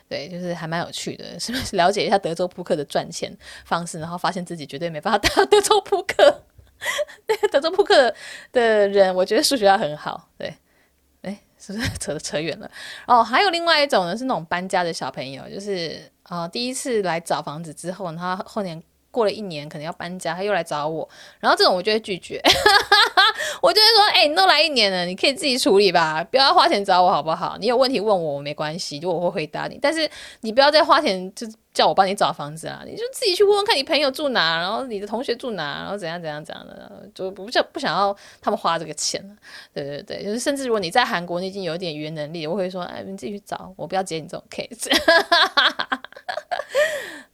[0.09, 1.75] 对，就是还蛮有趣的，是不是？
[1.79, 3.35] 了解一下德州扑克的赚钱
[3.65, 6.43] 方式，然后发现自己绝对没办法打德州扑克。
[7.51, 8.13] 德州扑克
[8.51, 10.29] 的人，我觉得数学要很好。
[10.37, 10.53] 对。
[11.61, 12.69] 是不是 扯扯远了？
[13.05, 18.81] 哦，还有另外一种呢，是那种搬家的小朋友，就是啊、第一次来找房子之后，他后年
[19.11, 21.07] 过了一年，可能要搬家，他又来找我，
[21.39, 22.41] 然后这种我就会拒绝，
[23.61, 27.57] 我就会说，哎、你都来一年了，你可以自己处理吧，不要花钱找我好不好？
[27.59, 30.09] 你有问题问我，我没关系，就我会回答你，但是
[30.41, 31.47] 你不要再花钱就。
[31.73, 39.21] 叫我帮你找房子啊，你就自己去问问看你朋友住哪，然后你的同学住哪，然后怎样怎样怎样的，就不想不想要他们花这个钱。
[39.73, 44.89] 对对对，就是甚至如果你在韩国，你已经有点语言能力，我会说，哎，你自己去找，我不要接你这种 case。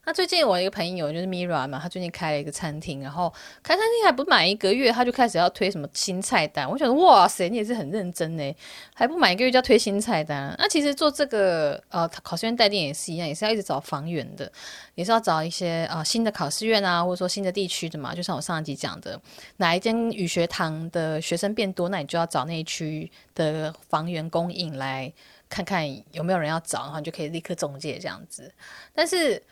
[0.04, 3.30] 那最近我一个朋友就是 Mira 嘛，他最近开了一个餐厅，然后
[3.62, 6.66] 开餐厅还不满一个月，他就开始要推什么新菜单。
[6.66, 8.56] 我想说，哇塞，你也是很认真呢，
[8.94, 10.54] 还不满一个月就要推新菜单。
[10.56, 14.50] 那其实做这个呃考试院代订也是一样，也是要一直找房源的，
[14.94, 18.14] 也是要找一些啊、新的考试院啊，或者说新的地区的嘛。
[18.14, 19.20] 就像我上一集讲的，
[19.56, 25.12] 哪一间语学堂的学生变多，那你就要找那一区的房源供应来
[25.48, 28.52] 看看有没有人要找，然后你就可以立刻中介这样子。
[28.94, 29.42] 但是。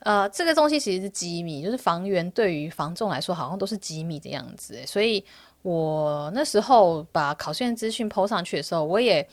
[0.00, 5.24] 呃，这个东西其实是机密，就是房源对于房仲来说好像都是机密的样子，所以
[5.62, 9.26] 我那时候把考试院资讯 PO 上去的时候，我也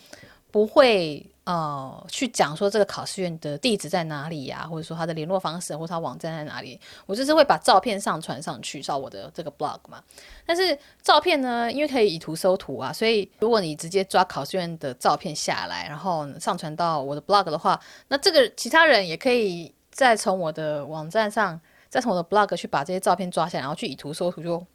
[0.51, 10.03] 不会呃去讲说这个考试院的地址在哪里呀、或者说他的联络方式或他网站在哪里，我就是会把照片上传上去到我的这个 blog 嘛。
[10.45, 19.73] 但是照片呢，因为可以以图搜图啊，所以如果你直接抓考试院的照片下来，然后上传到我的 blog 的话，那这个其他人也可以。
[19.95, 24.65] 再从我的网站上，再从我的 blog 去把这些照片抓下来，然后去以图搜图，就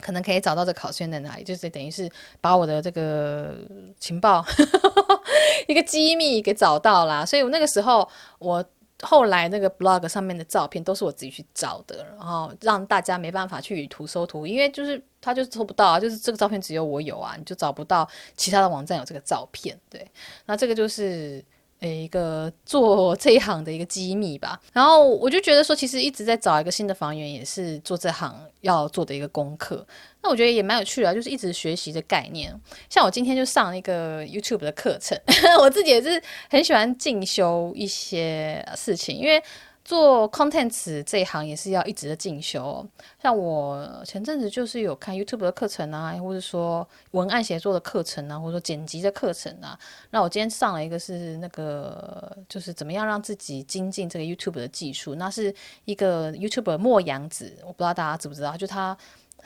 [0.00, 1.44] 可能可以找到这考卷在哪里。
[1.44, 3.56] 就是等于是把我的这个
[3.98, 4.44] 情报
[5.68, 7.24] 一个机密给找到啦。
[7.24, 8.64] 所以我那个时候，我
[9.02, 19.78] 后来那个 blog 上面的照片都是我自己去找的，然后让大家没办法去以图搜图，因为就是他就是搜不到啊，就是这个照片只有我有啊，你就找不到其他的网站有这个照片。
[19.90, 20.10] 对，
[20.46, 21.44] 那这个就是。
[21.88, 29.86] 一个做这一行的一个机密吧， 然后我就觉得说，其实一直在找一个新的房源，也是做这行要做的一个功课。
[30.22, 32.54] 那我觉得也蛮有趣的，就是一直学习的概念。
[32.88, 35.18] 像我今天就上一个 YouTube 的课程，
[35.60, 39.42] 我自己也是很喜欢进修一些事情，因为。
[39.84, 42.86] 做 contents 这一行也是要一直的进修，
[43.22, 49.78] 像我前阵子就是有看 YouTube 的课程啊，或者说文案写作的课程啊，或者说剪辑的课程啊。
[50.08, 55.14] 那我今天上了一个是那个，就是怎么样让自己精进这个 YouTube 的技术。
[55.16, 55.54] 那是
[55.84, 58.96] 一个 YouTuber 莫阳子，我不知道大家知不知道，就他。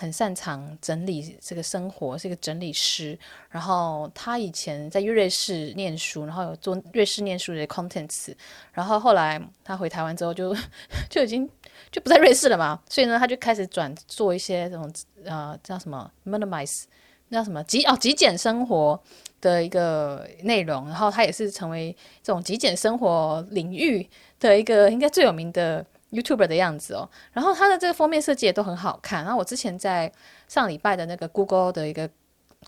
[0.01, 3.19] 很擅长整理这个生活，是一个整理师。
[3.51, 8.33] 然后他以前在瑞士念书，然后有做瑞士念书的 contents。
[8.73, 10.55] 然后后来他回台湾之后就，
[11.11, 11.51] 就已经
[11.91, 12.81] 就不在瑞士了嘛。
[12.89, 14.89] 所以呢，他就开始转做一些这种
[15.25, 16.85] 呃叫什么 minimize，
[17.31, 19.03] 那叫什么极哦极简生活
[19.41, 20.87] 的一个内容。
[20.87, 25.85] 然后他也是成为这种极简生活领域的一个应该最有名的。
[26.11, 29.23] YouTuber 的样子哦，然后他的这个封面设计也都很好看。
[29.23, 30.11] 然后我之前在
[30.49, 32.09] 上礼拜的那个 Google 的一个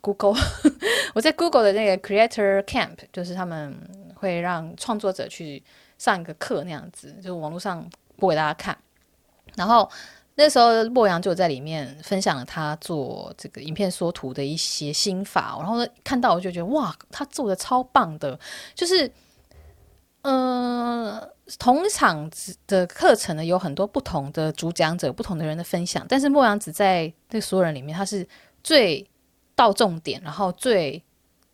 [0.02, 0.34] Google，
[1.14, 3.74] 我在 Google 的那个 Creator Camp，就是他们
[4.14, 5.62] 会让创作者去
[5.96, 8.76] 上一个课那样子，就网络上播给大家看。
[9.56, 9.90] 然后
[10.34, 18.38] 那时候洛阳就在里面分享了他做这个影片缩图的一些心法，然后看到我就觉得哇，他做的超棒的，
[18.74, 19.10] 就是
[20.22, 21.18] 嗯。
[21.58, 22.30] 同场
[22.66, 26.04] 的课程呢，有很多不同的主讲者，不同的人的分享。
[26.08, 28.26] 但是莫阳子在这所有人里面，他是
[28.62, 29.04] 最
[29.54, 31.02] 到重点，然后最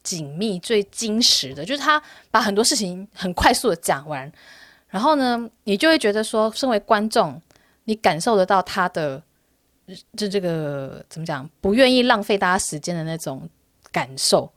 [0.03, 4.31] 紧密、最精实的，就是他把很多事情很快速的讲完。
[4.89, 7.41] 然后呢，你就会觉得说，身为观众，
[7.85, 9.23] 你感受得到他的
[10.17, 13.49] 就这个怎么讲，不愿意浪费大家时间的那种
[13.91, 14.53] 感受，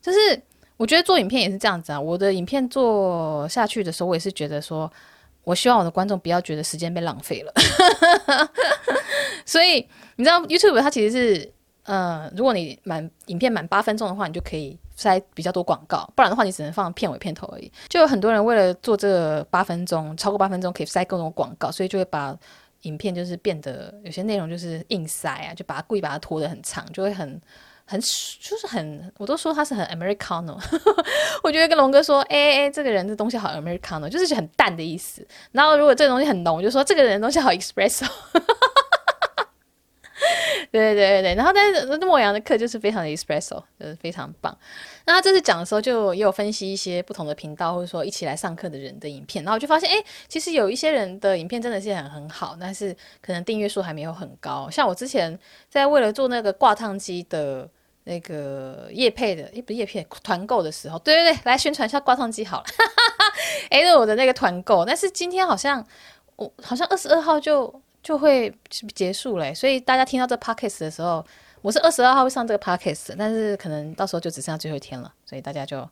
[0.00, 0.42] 就是。
[0.76, 4.90] 我觉得做影片也是这样子啊，我的影片做下去的时候，我也是觉得说，
[5.44, 7.52] 我希望我的观众不要觉得时间被浪费了。
[9.46, 11.52] 所以你知道 YouTube 它其实是，
[11.84, 17.70] 呃，如果你满影片满八分钟的话，你就可以塞比较多广告，不然的话你只能放片尾片头而已。
[17.88, 22.36] 就有很多人为了做这八分钟，超过八分钟可以塞更多广告，所以就会把
[22.82, 27.40] 影片就是变得有些内容就是硬塞啊，就把它故意把它拖得很长，就会很。
[27.86, 30.58] 很就是很，我都说他是很 Americano，
[31.42, 35.26] 我觉得跟龙哥说，哎、欸、哎、这个人这东西好 Americano，就是很淡的意思。
[35.52, 38.06] 然后如果这东西很浓，我就说这个人东西好 Espresso。
[40.74, 44.58] 对对对对，然后但是莫阳的课就是非常的 espresso，就是非常棒。
[45.06, 54.68] 那他这次讲的时候，就也有分析一些不同的频道，或者说一起来上课的人的影片，然后我就发现，哎，其实有一些人的影片真的是很很好，但是可能订阅数还没有很高。
[54.68, 57.70] 像我之前在为了做那个挂烫机的
[58.02, 62.64] 那个叶配的，诶，不是业配团购的时候，对对对，来宣传一下挂烫机好了。
[63.70, 65.86] 哎，那我的那个团购，但是今天好像
[66.34, 67.80] 我好像二十二号就。
[68.04, 68.54] 就会
[68.94, 71.26] 结束嘞，所以大家听到这 podcast 的时候，
[71.62, 75.88] 我是二十二号会上这个 podcast，但是可能到时候就只剩下最后一天了，所以大家就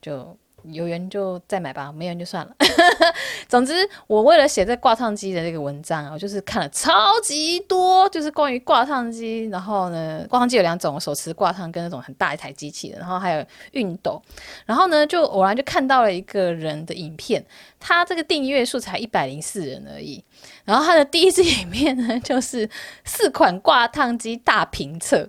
[0.00, 0.34] 就。
[0.72, 2.54] 有缘就再买吧，没缘就算了。
[3.48, 9.46] 总之，我为了写这挂烫机的这个文章，我就是看了超级多，就是关于挂烫机。
[9.46, 14.20] 然后呢，挂烫机有两种，手持挂烫跟那种很大一台机器的，然后还有熨斗。
[14.66, 17.44] 然后呢，就偶然就看到了一个人的影片，
[17.80, 20.22] 他这个订阅数才一百零四人而已。
[20.64, 22.68] 然后他的第一支影片呢，就是
[23.04, 25.28] 四款挂烫机大评测，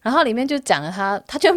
[0.00, 1.54] 然后里面就讲了他，他就。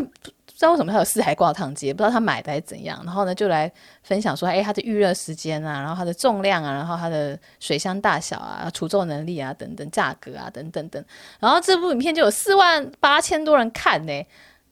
[0.61, 3.01] 不知道为什么他有四台挂烫机，不知道他买的还是怎样。
[3.03, 3.71] 然后呢，就来
[4.03, 11.03] 分享说，哎，它的预热时间啊，然后它的重量啊，然后它的水箱大小啊，除皱能力啊，等等，价格啊，等等等。
[11.39, 14.27] 然后这部影片就有四万八千多人看呢。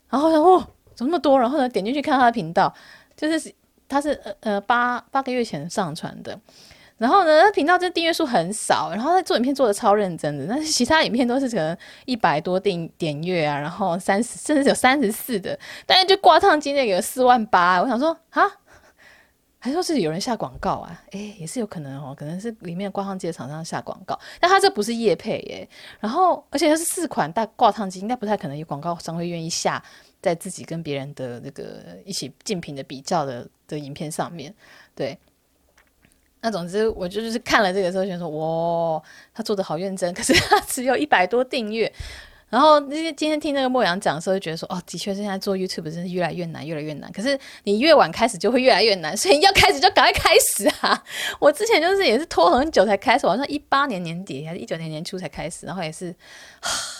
[0.09, 0.59] 然后呢，哦，
[0.93, 1.39] 怎么那么多？
[1.39, 2.71] 然后呢，点进去看他的频道，
[3.17, 3.51] 就是
[3.87, 6.39] 他是呃呃八八个月前上传的。
[6.99, 11.75] 然后呢，他频道这订阅数很少，然后他做影片做的超认真的，但是其他影片都是可能
[12.05, 18.43] 一百多订点阅啊，然后三十甚至有三十四的，但是就挂烫机那个四万八，我想说啊，
[19.59, 25.67] 还说是有人下广告啊，诶，也是有可能哦，可能是里面挂烫机的厂商下广告，但他这不是业配耶，
[26.01, 29.81] 然后而且它是四款大挂烫机，应该不太可能有广告商会愿意下
[30.21, 34.53] 在自己跟别人的那个一起竞品的比较的的影片上面，
[34.93, 35.17] 对。
[36.41, 39.01] 那总之，我就就是看了这个时候，想说哇，
[39.33, 41.91] 他做的好认真，可是他 只有一百多订阅。
[42.49, 47.11] 然后那些今天听那个莫阳讲的时候，就觉得说哦，的确是现在做 YouTube 真是越来越难，越来越难。
[47.11, 51.03] 可是你越晚开始，就会越来越难，所以要开始就赶快开始啊！
[51.39, 56.15] 我之前就是也是拖很久才开始，好像一八年年底还是一九年年初才开始，然后也是。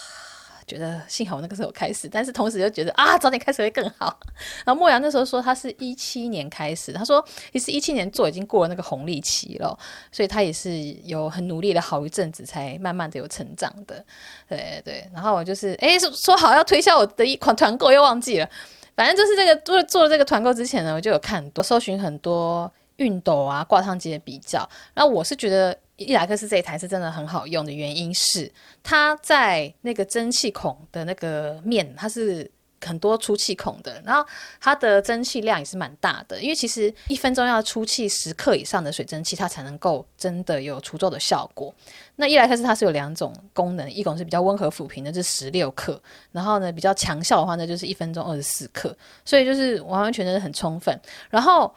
[0.70, 4.20] 觉得幸好我那个时候开始，但是同时又觉得啊，早点开始会更好。
[4.64, 9.76] 然后莫阳那时候说他是一七年开始，他说其实一七年做已经过了那个红利期了，
[10.12, 10.72] 所以他也是
[11.04, 14.06] 有很努力了好一阵子才慢慢的有成长的。
[14.48, 18.48] 对对，然后我就是哎说说好要推销我的一款团购又忘记了，
[18.96, 25.76] 反正就是这个做做了这个团购之前呢，我就有看多搜寻很多熨斗啊挂烫机的比较，然后我是觉得。
[26.02, 28.50] 伊莱克斯这一台是真的很好用的原因是，
[28.82, 34.26] 它在那个蒸汽孔的那个面，它是很多出气孔的，然后
[34.62, 36.42] 它的蒸汽量也是蛮大的。
[36.42, 41.76] 因为其实一分钟要出气十克以上的水蒸气，它才能够真的有除皱的效果。
[42.16, 50.98] 那伊莱克斯它是有两种功能，一种是比较温和抚平的，是十六克，然后呢比较强效的话呢，就是一分钟二十四克，所以就是完完全全的很充分。
[51.30, 51.70] 然后。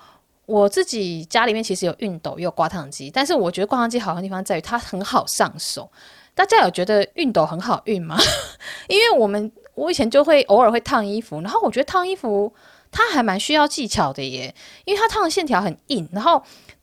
[0.47, 5.91] 我自己家里面其实有熨斗，也有挂烫机，但是我觉得挂烫机好的地方在于它很好上手。
[6.35, 8.19] 大家有觉得熨斗很好熨吗？
[8.89, 12.53] 因为我们我以前就会偶尔会烫衣服，然后我觉得烫衣服
[12.91, 14.53] 它还蛮需要技巧的耶，
[14.85, 16.43] 因为它烫的线条很硬，然后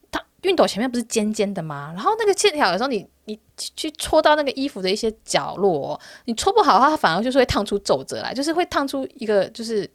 [0.10, 1.91] 它熨斗前面不是尖尖的吗？
[1.95, 9.89] 然后那个线条有时候你你去戳到那个衣服的一些角落，你戳不好的话，它反而就是会烫出皱褶来，就是会烫出一个就是。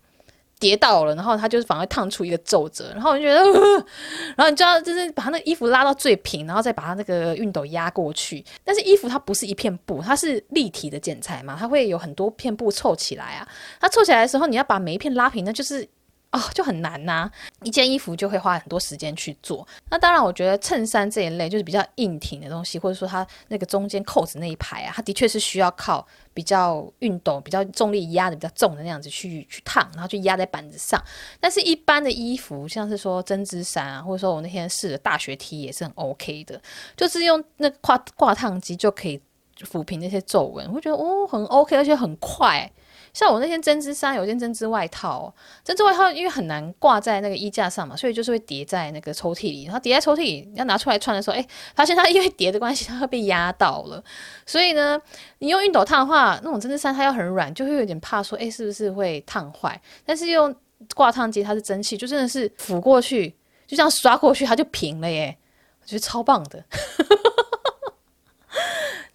[0.64, 3.42] 跌到了，然后它就是反而烫出一个皱褶，然后我就觉得，
[4.34, 8.42] 然后你就要，就是把它那衣服拉到最平，然后再把它那个熨斗压过去。
[8.64, 13.46] 但是衣服它不是一片布，它是立体的剪裁嘛，它会有很多片布凑起来啊。
[13.78, 15.86] 它凑起来的时候，你要把每一片拉平，那就是。
[16.34, 17.30] 哦，就很难呐、
[17.62, 19.64] 一件衣服就会花很多时间去做。
[19.88, 26.04] 那当然，我觉得衬衫这一类就是比较硬挺的东西，或者说它那个中间扣子那一排啊，它的确是需要靠
[26.34, 31.00] 比较熨斗、比较重力压的比较重的那样子去去烫，然后去压在板子上。
[31.38, 36.60] 但是，一般的衣服，像是说针织衫啊，或者说我那天试的大学 T 也是很 OK 的，
[36.96, 39.20] 就是用那挂挂烫机就可以
[39.60, 42.68] 抚平那些皱纹，我觉得哦很 OK，而且很快。
[43.14, 45.32] 像我那件针织衫，有件针织外套，
[45.64, 49.64] 针织外套因为很难挂在那个衣架上嘛，所以就是会叠在那个抽屉里。
[49.64, 54.02] 然后叠在抽屉里，要拿出来穿的时候，哎，发现它因为叠的关系，它会被压到了。
[54.44, 55.00] 所以呢，
[55.38, 59.80] 你用熨斗烫的话，那种针织衫它要很软，就会有点怕说，哎，是不是会烫坏？
[60.04, 60.54] 但是用
[60.94, 63.30] 挂烫机，它是蒸汽，就真的是抚过去，
[63.66, 65.36] 就这样刷过去，它就平了耶。
[65.80, 66.64] 我觉得超棒的。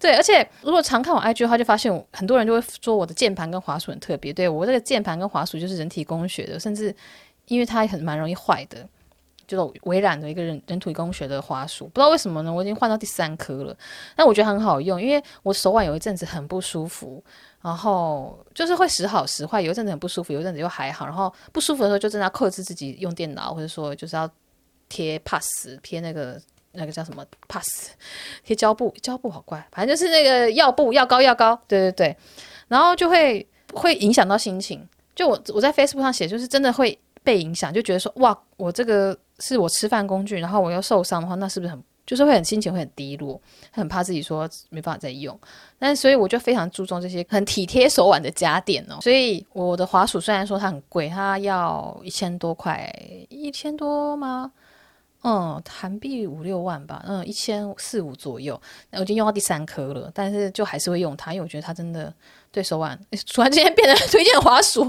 [0.00, 4.32] 对，而且如果常看我 IG 的话，就发现很多人就会说我的键盘跟滑鼠很特别。
[4.32, 6.92] 对，我这个键盘跟滑鼠就是人体工学的，甚至
[7.48, 8.88] 因为它很蛮容易坏的，
[9.46, 11.84] 就是微软的一个人人体工学的滑鼠。
[11.88, 12.50] 不知道为什么呢？
[12.50, 13.76] 我已经换到第三颗了，
[14.16, 17.22] 但我觉得很好用，因为我手腕有一阵子很不舒服，
[17.60, 21.04] 然后就是会时好时坏，有一阵子很不舒服，有一阵子又还好。
[21.04, 24.26] 然后不舒服的时候就真的要克制自己用电脑，或者说就是要
[24.88, 26.40] 贴 pass 贴那个。
[26.72, 27.90] 那个叫什么 pass
[28.44, 32.16] 贴胶布，胶布好怪，反正就是那个药布药膏药膏，对对对，
[32.68, 34.86] 然后就会会影响到心情。
[35.14, 43.40] 就我我在 Facebook 上写，就是真的会被影响，就觉得说哇，我这个是我吃饭工具，然后我又受伤的话，那是不是很就是会很心情会很低落，
[43.70, 45.38] 很怕自己说没办法再用。
[45.78, 48.98] 但所以我就非常注重这些很体贴手腕的家电哦。
[49.02, 52.90] 所以我的滑鼠虽然说它很贵，它要一千多块，
[53.28, 54.50] 一千多吗？
[55.22, 58.58] 嗯，韩币五六万吧，嗯，一千四五左右，
[58.92, 62.10] 我已经用到第三颗了，但是就还是会用它，因为我觉得它真的
[62.50, 62.98] 对手腕，
[63.34, 64.80] 突然之间变得 推荐滑鼠，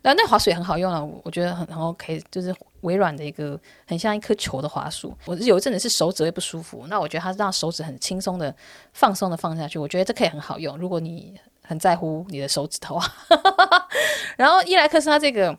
[0.00, 5.14] 然后那滑鼠也很好用了，我觉得很很 OK，就是微软的一个很像一颗球的滑鼠。
[5.26, 8.54] 我有一阵子是手指会不舒服，那我觉得它让手指很轻松的
[8.94, 10.78] 放松的放下去，我觉得这可以很好用。
[10.78, 13.06] 如果你很在乎你的手指头啊，
[14.38, 15.54] 然后伊莱克斯它这个。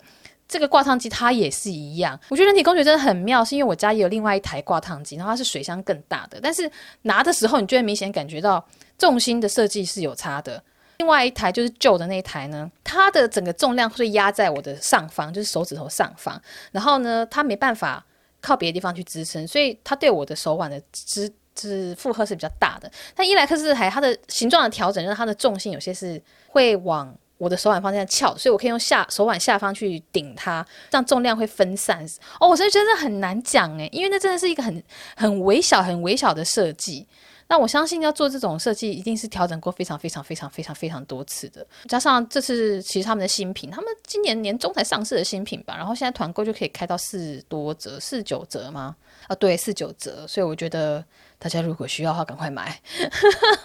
[0.47, 6.71] 这个挂烫机它也是一样，我觉得人体工学真的很妙，是因为我家也有另外一台挂烫机，然后它是水箱更大的，但是
[7.01, 8.63] 拿的时候你就会明显感觉到
[8.97, 10.61] 重心的设计是有差的。
[10.99, 16.39] 另外一台就是旧的那一台呢，它的整个重量会压在我的上方，就是手指头上方，
[16.71, 18.05] 然后呢，它没办法
[18.39, 22.89] 靠别的地方去支撑，所以它对我的手腕的支支负荷是比较大的。
[23.15, 27.13] 但伊莱克斯这台它的形状的调整，让它的重心有些是会往。
[27.37, 32.05] 我的手腕方向翘，所以我可以用下手腕下方去顶它，这样重量会分散。
[32.39, 34.83] 哦，我真的觉得很难讲诶，因为那真的是一个很
[35.15, 37.07] 很微小、很微小的设计。
[37.47, 41.63] 那我相信要做这种设计，一定是调整过非常非常非常非常非常多次的。
[41.87, 48.95] 加上这次其实他们的新品，他们今年年中才上市的新品吧，然后现在团购就可以开到四多折、四九折吗？
[49.27, 50.25] 啊，对，四九折。
[50.27, 51.05] 所以我觉得
[51.37, 52.79] 大家如果需要的话，赶快买。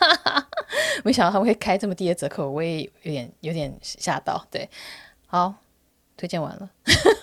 [1.05, 4.45] 没想到他们会开这么低的折扣，我也有点有点吓到。
[4.51, 4.69] 对，
[5.27, 5.55] 好，
[6.17, 6.69] 推荐完了，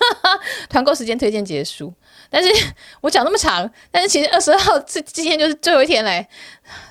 [0.69, 1.93] 团购时间推荐结束。
[2.29, 2.49] 但是
[3.01, 6.27] 我讲那么长，但是其实二十二号这今天就是最后一天嘞。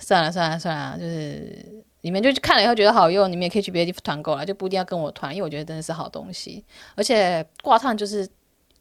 [0.01, 8.29] 算了算了算了，就是你们就看了以后觉得好用，你们也可以去别的地方团购了，就不一定要跟我团，因为我觉得真的是好东西，而且挂烫就是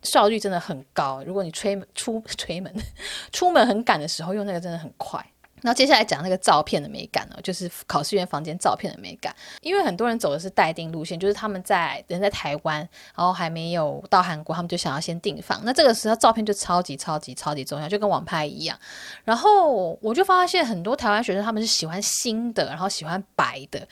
[0.03, 1.23] 效率真的很高。
[1.25, 2.73] 如果你吹 出吹门
[3.31, 5.25] 出门很赶的时候，用那个真的很快。
[5.61, 9.35] 然后接下来讲那个照片的美感呢，就是考试院房间照片的美感。
[9.61, 15.59] 因为很多人走的是待定路线，就是他们在人在台湾，然后还没有到韩国，他们就想要先订房。
[15.63, 18.77] 那这个时候照片就超级超级超级重要，就跟网拍一样。
[19.23, 23.87] 然后我就发现很多台湾学生他们是喜欢新的，然后喜欢白的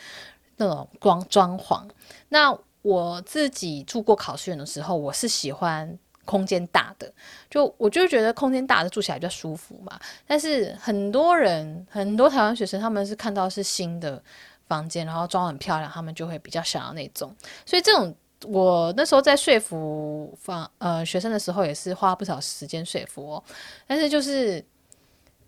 [0.57, 1.89] 那种光装潢。
[2.29, 5.97] 那我自己住过考试院的时候，我是喜欢。
[6.25, 7.13] 空间大的，
[7.49, 9.99] 就我就觉得空间大的住起来比较舒服嘛。
[10.25, 14.23] 但是很多人，很多台湾学生，他们是看到是新的
[14.65, 17.35] 房间，然后装很漂亮，他们就会比较想要那种。
[17.65, 18.15] 所以这种，
[18.45, 23.43] 我那时候在说服房呃学生的时候，也是花不少时间说服哦。
[23.85, 24.63] 但是就是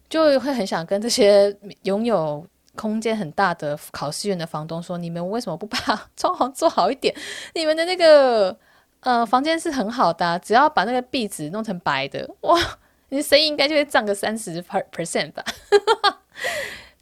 [0.10, 2.46] 就会很想跟这些拥有
[2.76, 5.78] 空间很大的考试院的房东说：你们为什么不把
[6.16, 7.16] 装潢做好一点？
[7.54, 8.56] 你们的那个。
[9.02, 12.60] 呃，房间是很好的，只要把那个壁纸弄成白的，哇，
[13.10, 15.46] 你的生意应该就会涨个三十 percent 吧。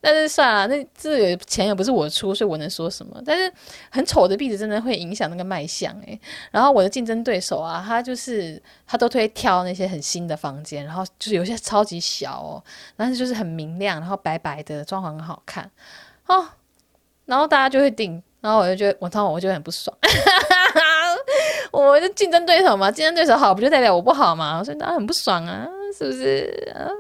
[0.06, 3.22] 但是算了，那这个钱也不是我出，所以我能说什么？
[3.26, 3.50] 但是
[3.90, 6.20] 很丑的壁纸真的会影响那个卖相诶。
[6.52, 12.62] 然后我的竞争对手啊，他就是他都会挑那些很新的房间，然后就是有些超级小哦，
[12.98, 15.72] 但是就是很明亮，然后白白的，装潢很好看
[16.28, 16.46] 哦。
[17.26, 19.98] 然后大家就会订，然后我就觉得我当我就很不爽。
[21.72, 24.62] 我的竞争对手嘛，竞争对手好不就代表我不好嘛？
[24.62, 25.66] 所以当然很不爽啊，
[25.98, 26.74] 是不是？
[26.76, 26.92] 啊，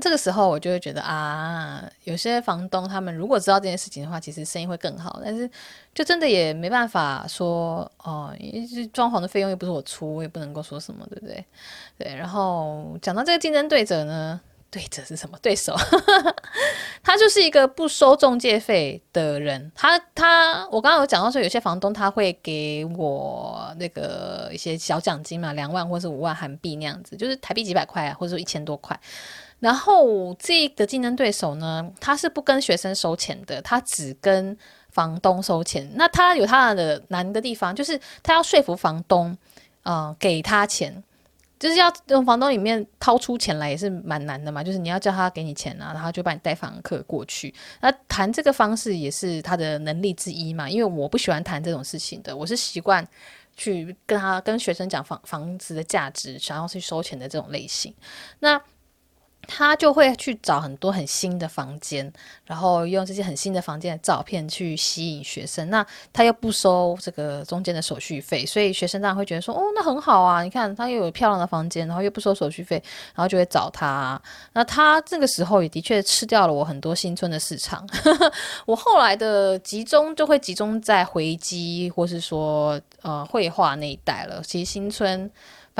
[0.00, 5.20] 这个时候我就会觉得啊，有些房东他们如果知道这件事情的话，其实生意会更好。
[5.24, 5.50] 但是
[5.92, 8.32] 就真的也没办法说哦，
[8.92, 11.44] 装潢的费用又不是我出，我也不能够说什么，对不对？
[11.98, 12.14] 对。
[12.14, 15.36] 然后讲到这个竞争对手呢，对者是什么？
[15.42, 15.74] 对手，
[17.02, 19.72] 他就是一个不收中介费的人。
[19.74, 28.98] 他他，我刚刚有讲到说，有些房东他会给我那个一些小奖金嘛，两万或是五万韩币那样子，就是台币几百块，或者说一千多块。
[29.60, 34.56] 然后这个竞争对手呢，他是不跟学生收钱的，他只跟
[34.88, 35.88] 房东收钱。
[35.94, 39.36] 那他有他的难的地方，就是他要说服房东，
[39.84, 41.02] 呃，给他钱。
[41.58, 47.54] 就是要从房东里面掏出钱来也是蛮难的嘛，就是你要叫他给你钱啊，然后就帮你带房客过去。
[47.82, 53.06] 那谈这个方式也是他的能力之一嘛，因为我不喜欢谈这种事情的，我是习惯
[53.58, 57.94] 去跟他跟学生讲房房子的价值，想要去收钱的这种类型。
[58.38, 58.58] 那
[59.52, 62.10] 他就会去找很多很新的房间，
[62.44, 65.68] 然后用这些很新的房间的照片去吸引学生。
[65.68, 70.44] 那他又不收这个中间的手续费，所以学生当然会觉得说：“哦，那很好啊！
[70.44, 72.80] 你看他又有漂亮的房间，然后又不收手续费，
[73.14, 74.20] 然后就会找他。”
[74.54, 77.84] 那他这个时候也的确吃掉了我很多新村的市场。
[78.64, 84.40] 我后来的集中就会集中在回击或是说呃绘画那一带了。
[84.44, 85.28] 其实新村。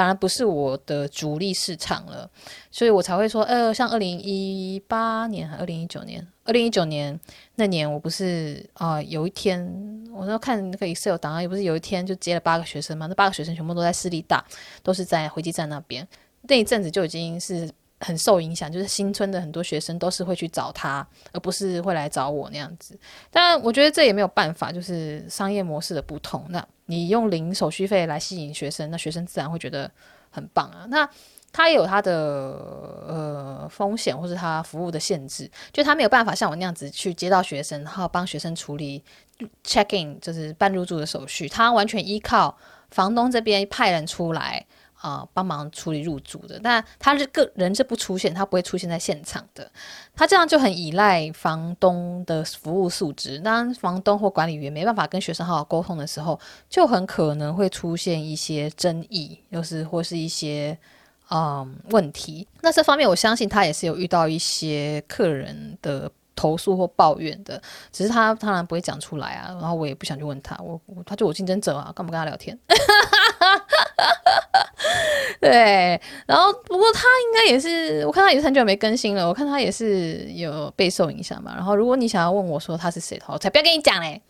[0.01, 2.27] 反而不是我的主力市场了，
[2.71, 7.21] 所以我才会说，呃，像二零一八年还二零一九年，二零一九年
[7.57, 9.63] 那年，我不是啊、有一天
[10.11, 14.43] 我要看那个 Excel 档案，也不是有一天就接了八个学生嘛，那八个学生全部都在私立大，
[14.83, 16.09] 都是在回基站那边，
[16.49, 17.71] 那一阵子就已经是。
[18.03, 22.99] 很受影响，就是新村的很多学生都是会去找他，而不是会来找我那样子。
[23.31, 26.47] 但我觉得这也没有办法，就是商业模式的不同。
[26.49, 29.89] 那你用零手续费来吸引学生，那学生自然会觉得
[30.29, 30.87] 很棒啊。
[30.89, 31.09] 那
[31.53, 32.13] 他也有他的
[33.07, 39.03] 呃风险，或是他服务的限制，就他没有办法像我那样子去接到学生，然后帮学生处理
[39.65, 41.49] check in，就是办入住的手续。
[41.49, 42.57] 他完全依靠
[42.91, 44.67] 房东这边派人出来。
[45.01, 49.71] 啊，帮忙处理入住的，但他是个人是不出现，他不会出现在现场的。
[50.15, 53.39] 他这样就很依赖房东的服务素质。
[53.39, 56.39] 当房东或管理员没办法跟学生好好沟通的时候，
[56.69, 60.77] 就很可能会出现一些争议，又是或是一些
[61.31, 62.47] 嗯问题。
[62.61, 69.49] 那这方面，我相信他也是有遇到一些客人的投诉或抱怨的，只是他当然不会讲出来啊。
[69.53, 72.59] 然后我也不想去问他，我他就我竞争者啊，干嘛跟他聊天？
[75.51, 79.27] 对，然后不过他应该也是，我看他也是很久没更新了。
[79.27, 81.53] 我看他也是有备受影响吧。
[81.57, 84.23] 然后如果你想要问我说他是谁的话，才不要跟你讲嘞，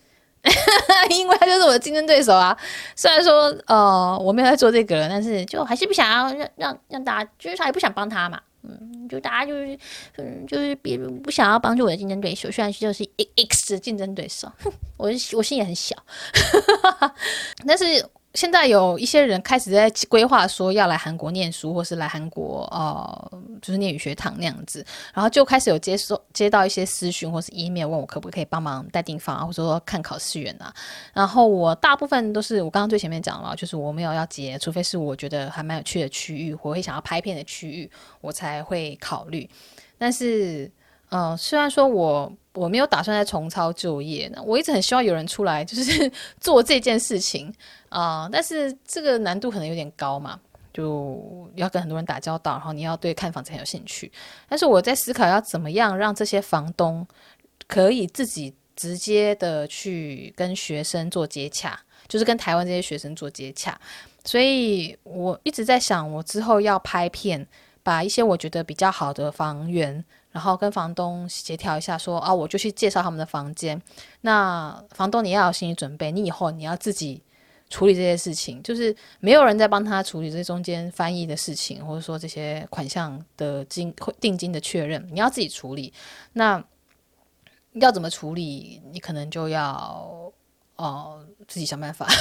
[1.11, 2.57] 因为他就是我的竞争对手啊。
[2.97, 8.41] 虽然说呃我没有在做这个，但是就还是不想要让让让大家，就是他也不想帮他嘛。
[8.63, 9.79] 嗯，就大家就是
[10.17, 13.07] 嗯就是别人不想要帮助我的竞争对手，虽然就是
[13.37, 14.51] X 竞争对手，
[14.97, 15.95] 我我心也很小，
[17.67, 18.07] 但是。
[18.35, 30.73] 现在有一些人开始在规划说要来韩国念书，或是来韩国呃，就是念语学堂那样子，然后就开始有接收接到一些私讯或是 email 问我可不可以帮忙带订房啊，或者说看考试员啊。
[31.13, 39.49] 然后我大部分都是我刚刚最前面讲了，就是我没有要接，除非是我觉得还蛮有趣的区域，我会想要拍片的区域，我才会考虑。
[39.99, 40.71] 但是，
[41.09, 42.33] 嗯、呃，虽然说我。
[42.53, 46.11] 我没有打算再重操旧业呢，我一直很希望有人出来，就是
[46.41, 47.55] 做这件事情
[47.91, 50.41] 啊、但是这个难度可能有点高嘛，
[50.73, 54.11] 就要跟很多人打交道，然后你要对看房子很有兴趣。
[54.49, 57.07] 但是我在思考要怎么样让这些房东
[57.67, 61.79] 可以自己直接的去跟学生做接洽，
[62.09, 63.79] 就是跟台湾这些学生做接洽。
[64.25, 67.47] 所以我一直在想，我之后要拍片，
[67.83, 70.05] 把一些我觉得比较好的房源。
[70.33, 73.83] 然后跟房东协调一下说，说啊，我就去介绍他们的房间。
[74.21, 77.21] 那房东你要有心理准备，你以后你要自己
[77.71, 85.93] 处理这些事情，就是没有人在帮他处理这中间翻译的事情，或者说这些款项的金定金的确认，你要自己处理。
[86.33, 86.63] 那
[87.75, 88.83] 要怎么处理？
[88.93, 90.33] 你可能就要
[90.75, 92.09] 哦自己想办法。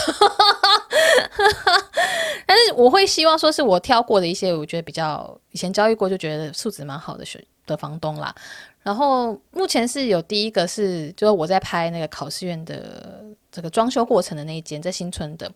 [2.46, 8.34] 但是我会希望说是我挑过的一些，我觉得比较以前交易过就觉得素质蛮好的学的房东啦，
[8.82, 13.19] 然后目前是有第一个是，就是我在拍那个考试院的
[13.52, 15.52] 这个装修过程的那一间，在新村的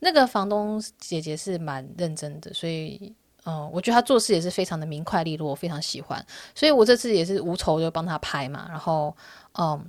[0.00, 3.12] 那个房东姐姐是蛮认真的，所以
[3.44, 6.24] 嗯，我觉得她做事也是非常的明快利落，我非常喜欢，
[6.54, 9.14] 所以我这次也是无仇就帮她拍嘛，然后
[9.58, 9.84] 嗯，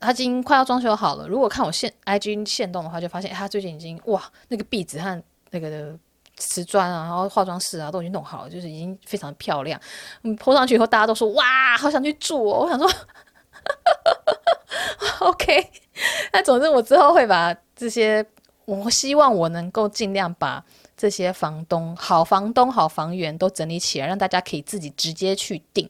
[0.00, 5.98] 她已经快要装修好了，如果看我现 IG 限动的话，就发现她最近已经哇，那个壁纸和那个的。
[6.40, 9.80] 瓷砖啊，然后化妆室啊，都已经弄好了，就是已经非常漂亮。
[10.22, 12.60] 嗯，铺上去以后，大家都说哇，好想去住哦。
[12.60, 12.88] 我想说
[15.20, 15.70] OK。
[16.32, 18.24] 那总之，我之后会把这些，
[18.64, 20.64] 我希望我能够尽量把
[20.96, 25.88] 这些房东、好房东、好房源都整理起来，让大家可以自己直接去订。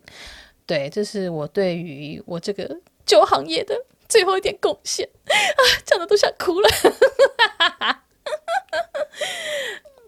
[0.65, 3.75] 对，这是我对于我这个旧行业的
[4.09, 6.69] 最后一点贡献啊，讲的都想哭了。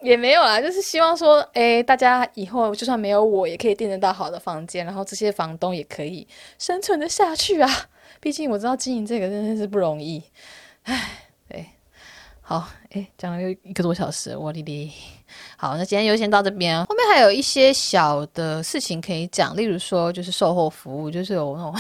[0.03, 6.27] 也没有啦，就是希望说，哎，大家以后就算没有我，也可以订得到好的房间，然后这些房东也可以
[6.59, 7.69] 生存得下去啊。
[8.21, 10.23] 毕竟我知道经营这个真的是不容易，
[10.83, 11.67] 唉，对，
[12.41, 14.93] 好，哎，讲了又一个多小时，我哩哩。
[15.57, 21.75] 好，那今天就先到这边，后面还有一些小的事情可以讲，例如说就是售后服务，就是有那种。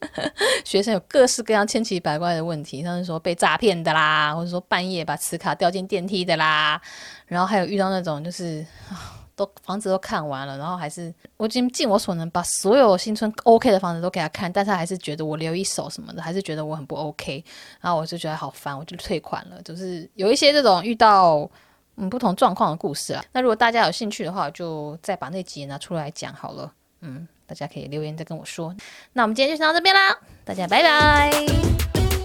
[0.64, 6.80] 学生有各式各样千奇百怪的问题，像是说被诈骗的啦，或者说半夜把磁卡掉进电梯的啦，
[7.26, 8.64] 然后还有遇到那种就是
[9.44, 17.42] 都房子都看完了，然后还是我已经尽我所能把所有新村 OK 的房子都给他看，但他还是觉得我留一手什么的，还是觉得我很不 OK，
[17.80, 19.60] 然后我就觉得好烦，我就退款了。
[19.62, 21.48] 就是有一些这种遇到
[21.96, 27.26] 嗯不同状况的故事啊，那如果大家有兴趣的话，就再把那集拿出来讲好了，嗯。
[27.50, 28.72] 大家可以留言再跟我说，
[29.12, 32.19] 那我们今天就先到这边啦，大家拜拜。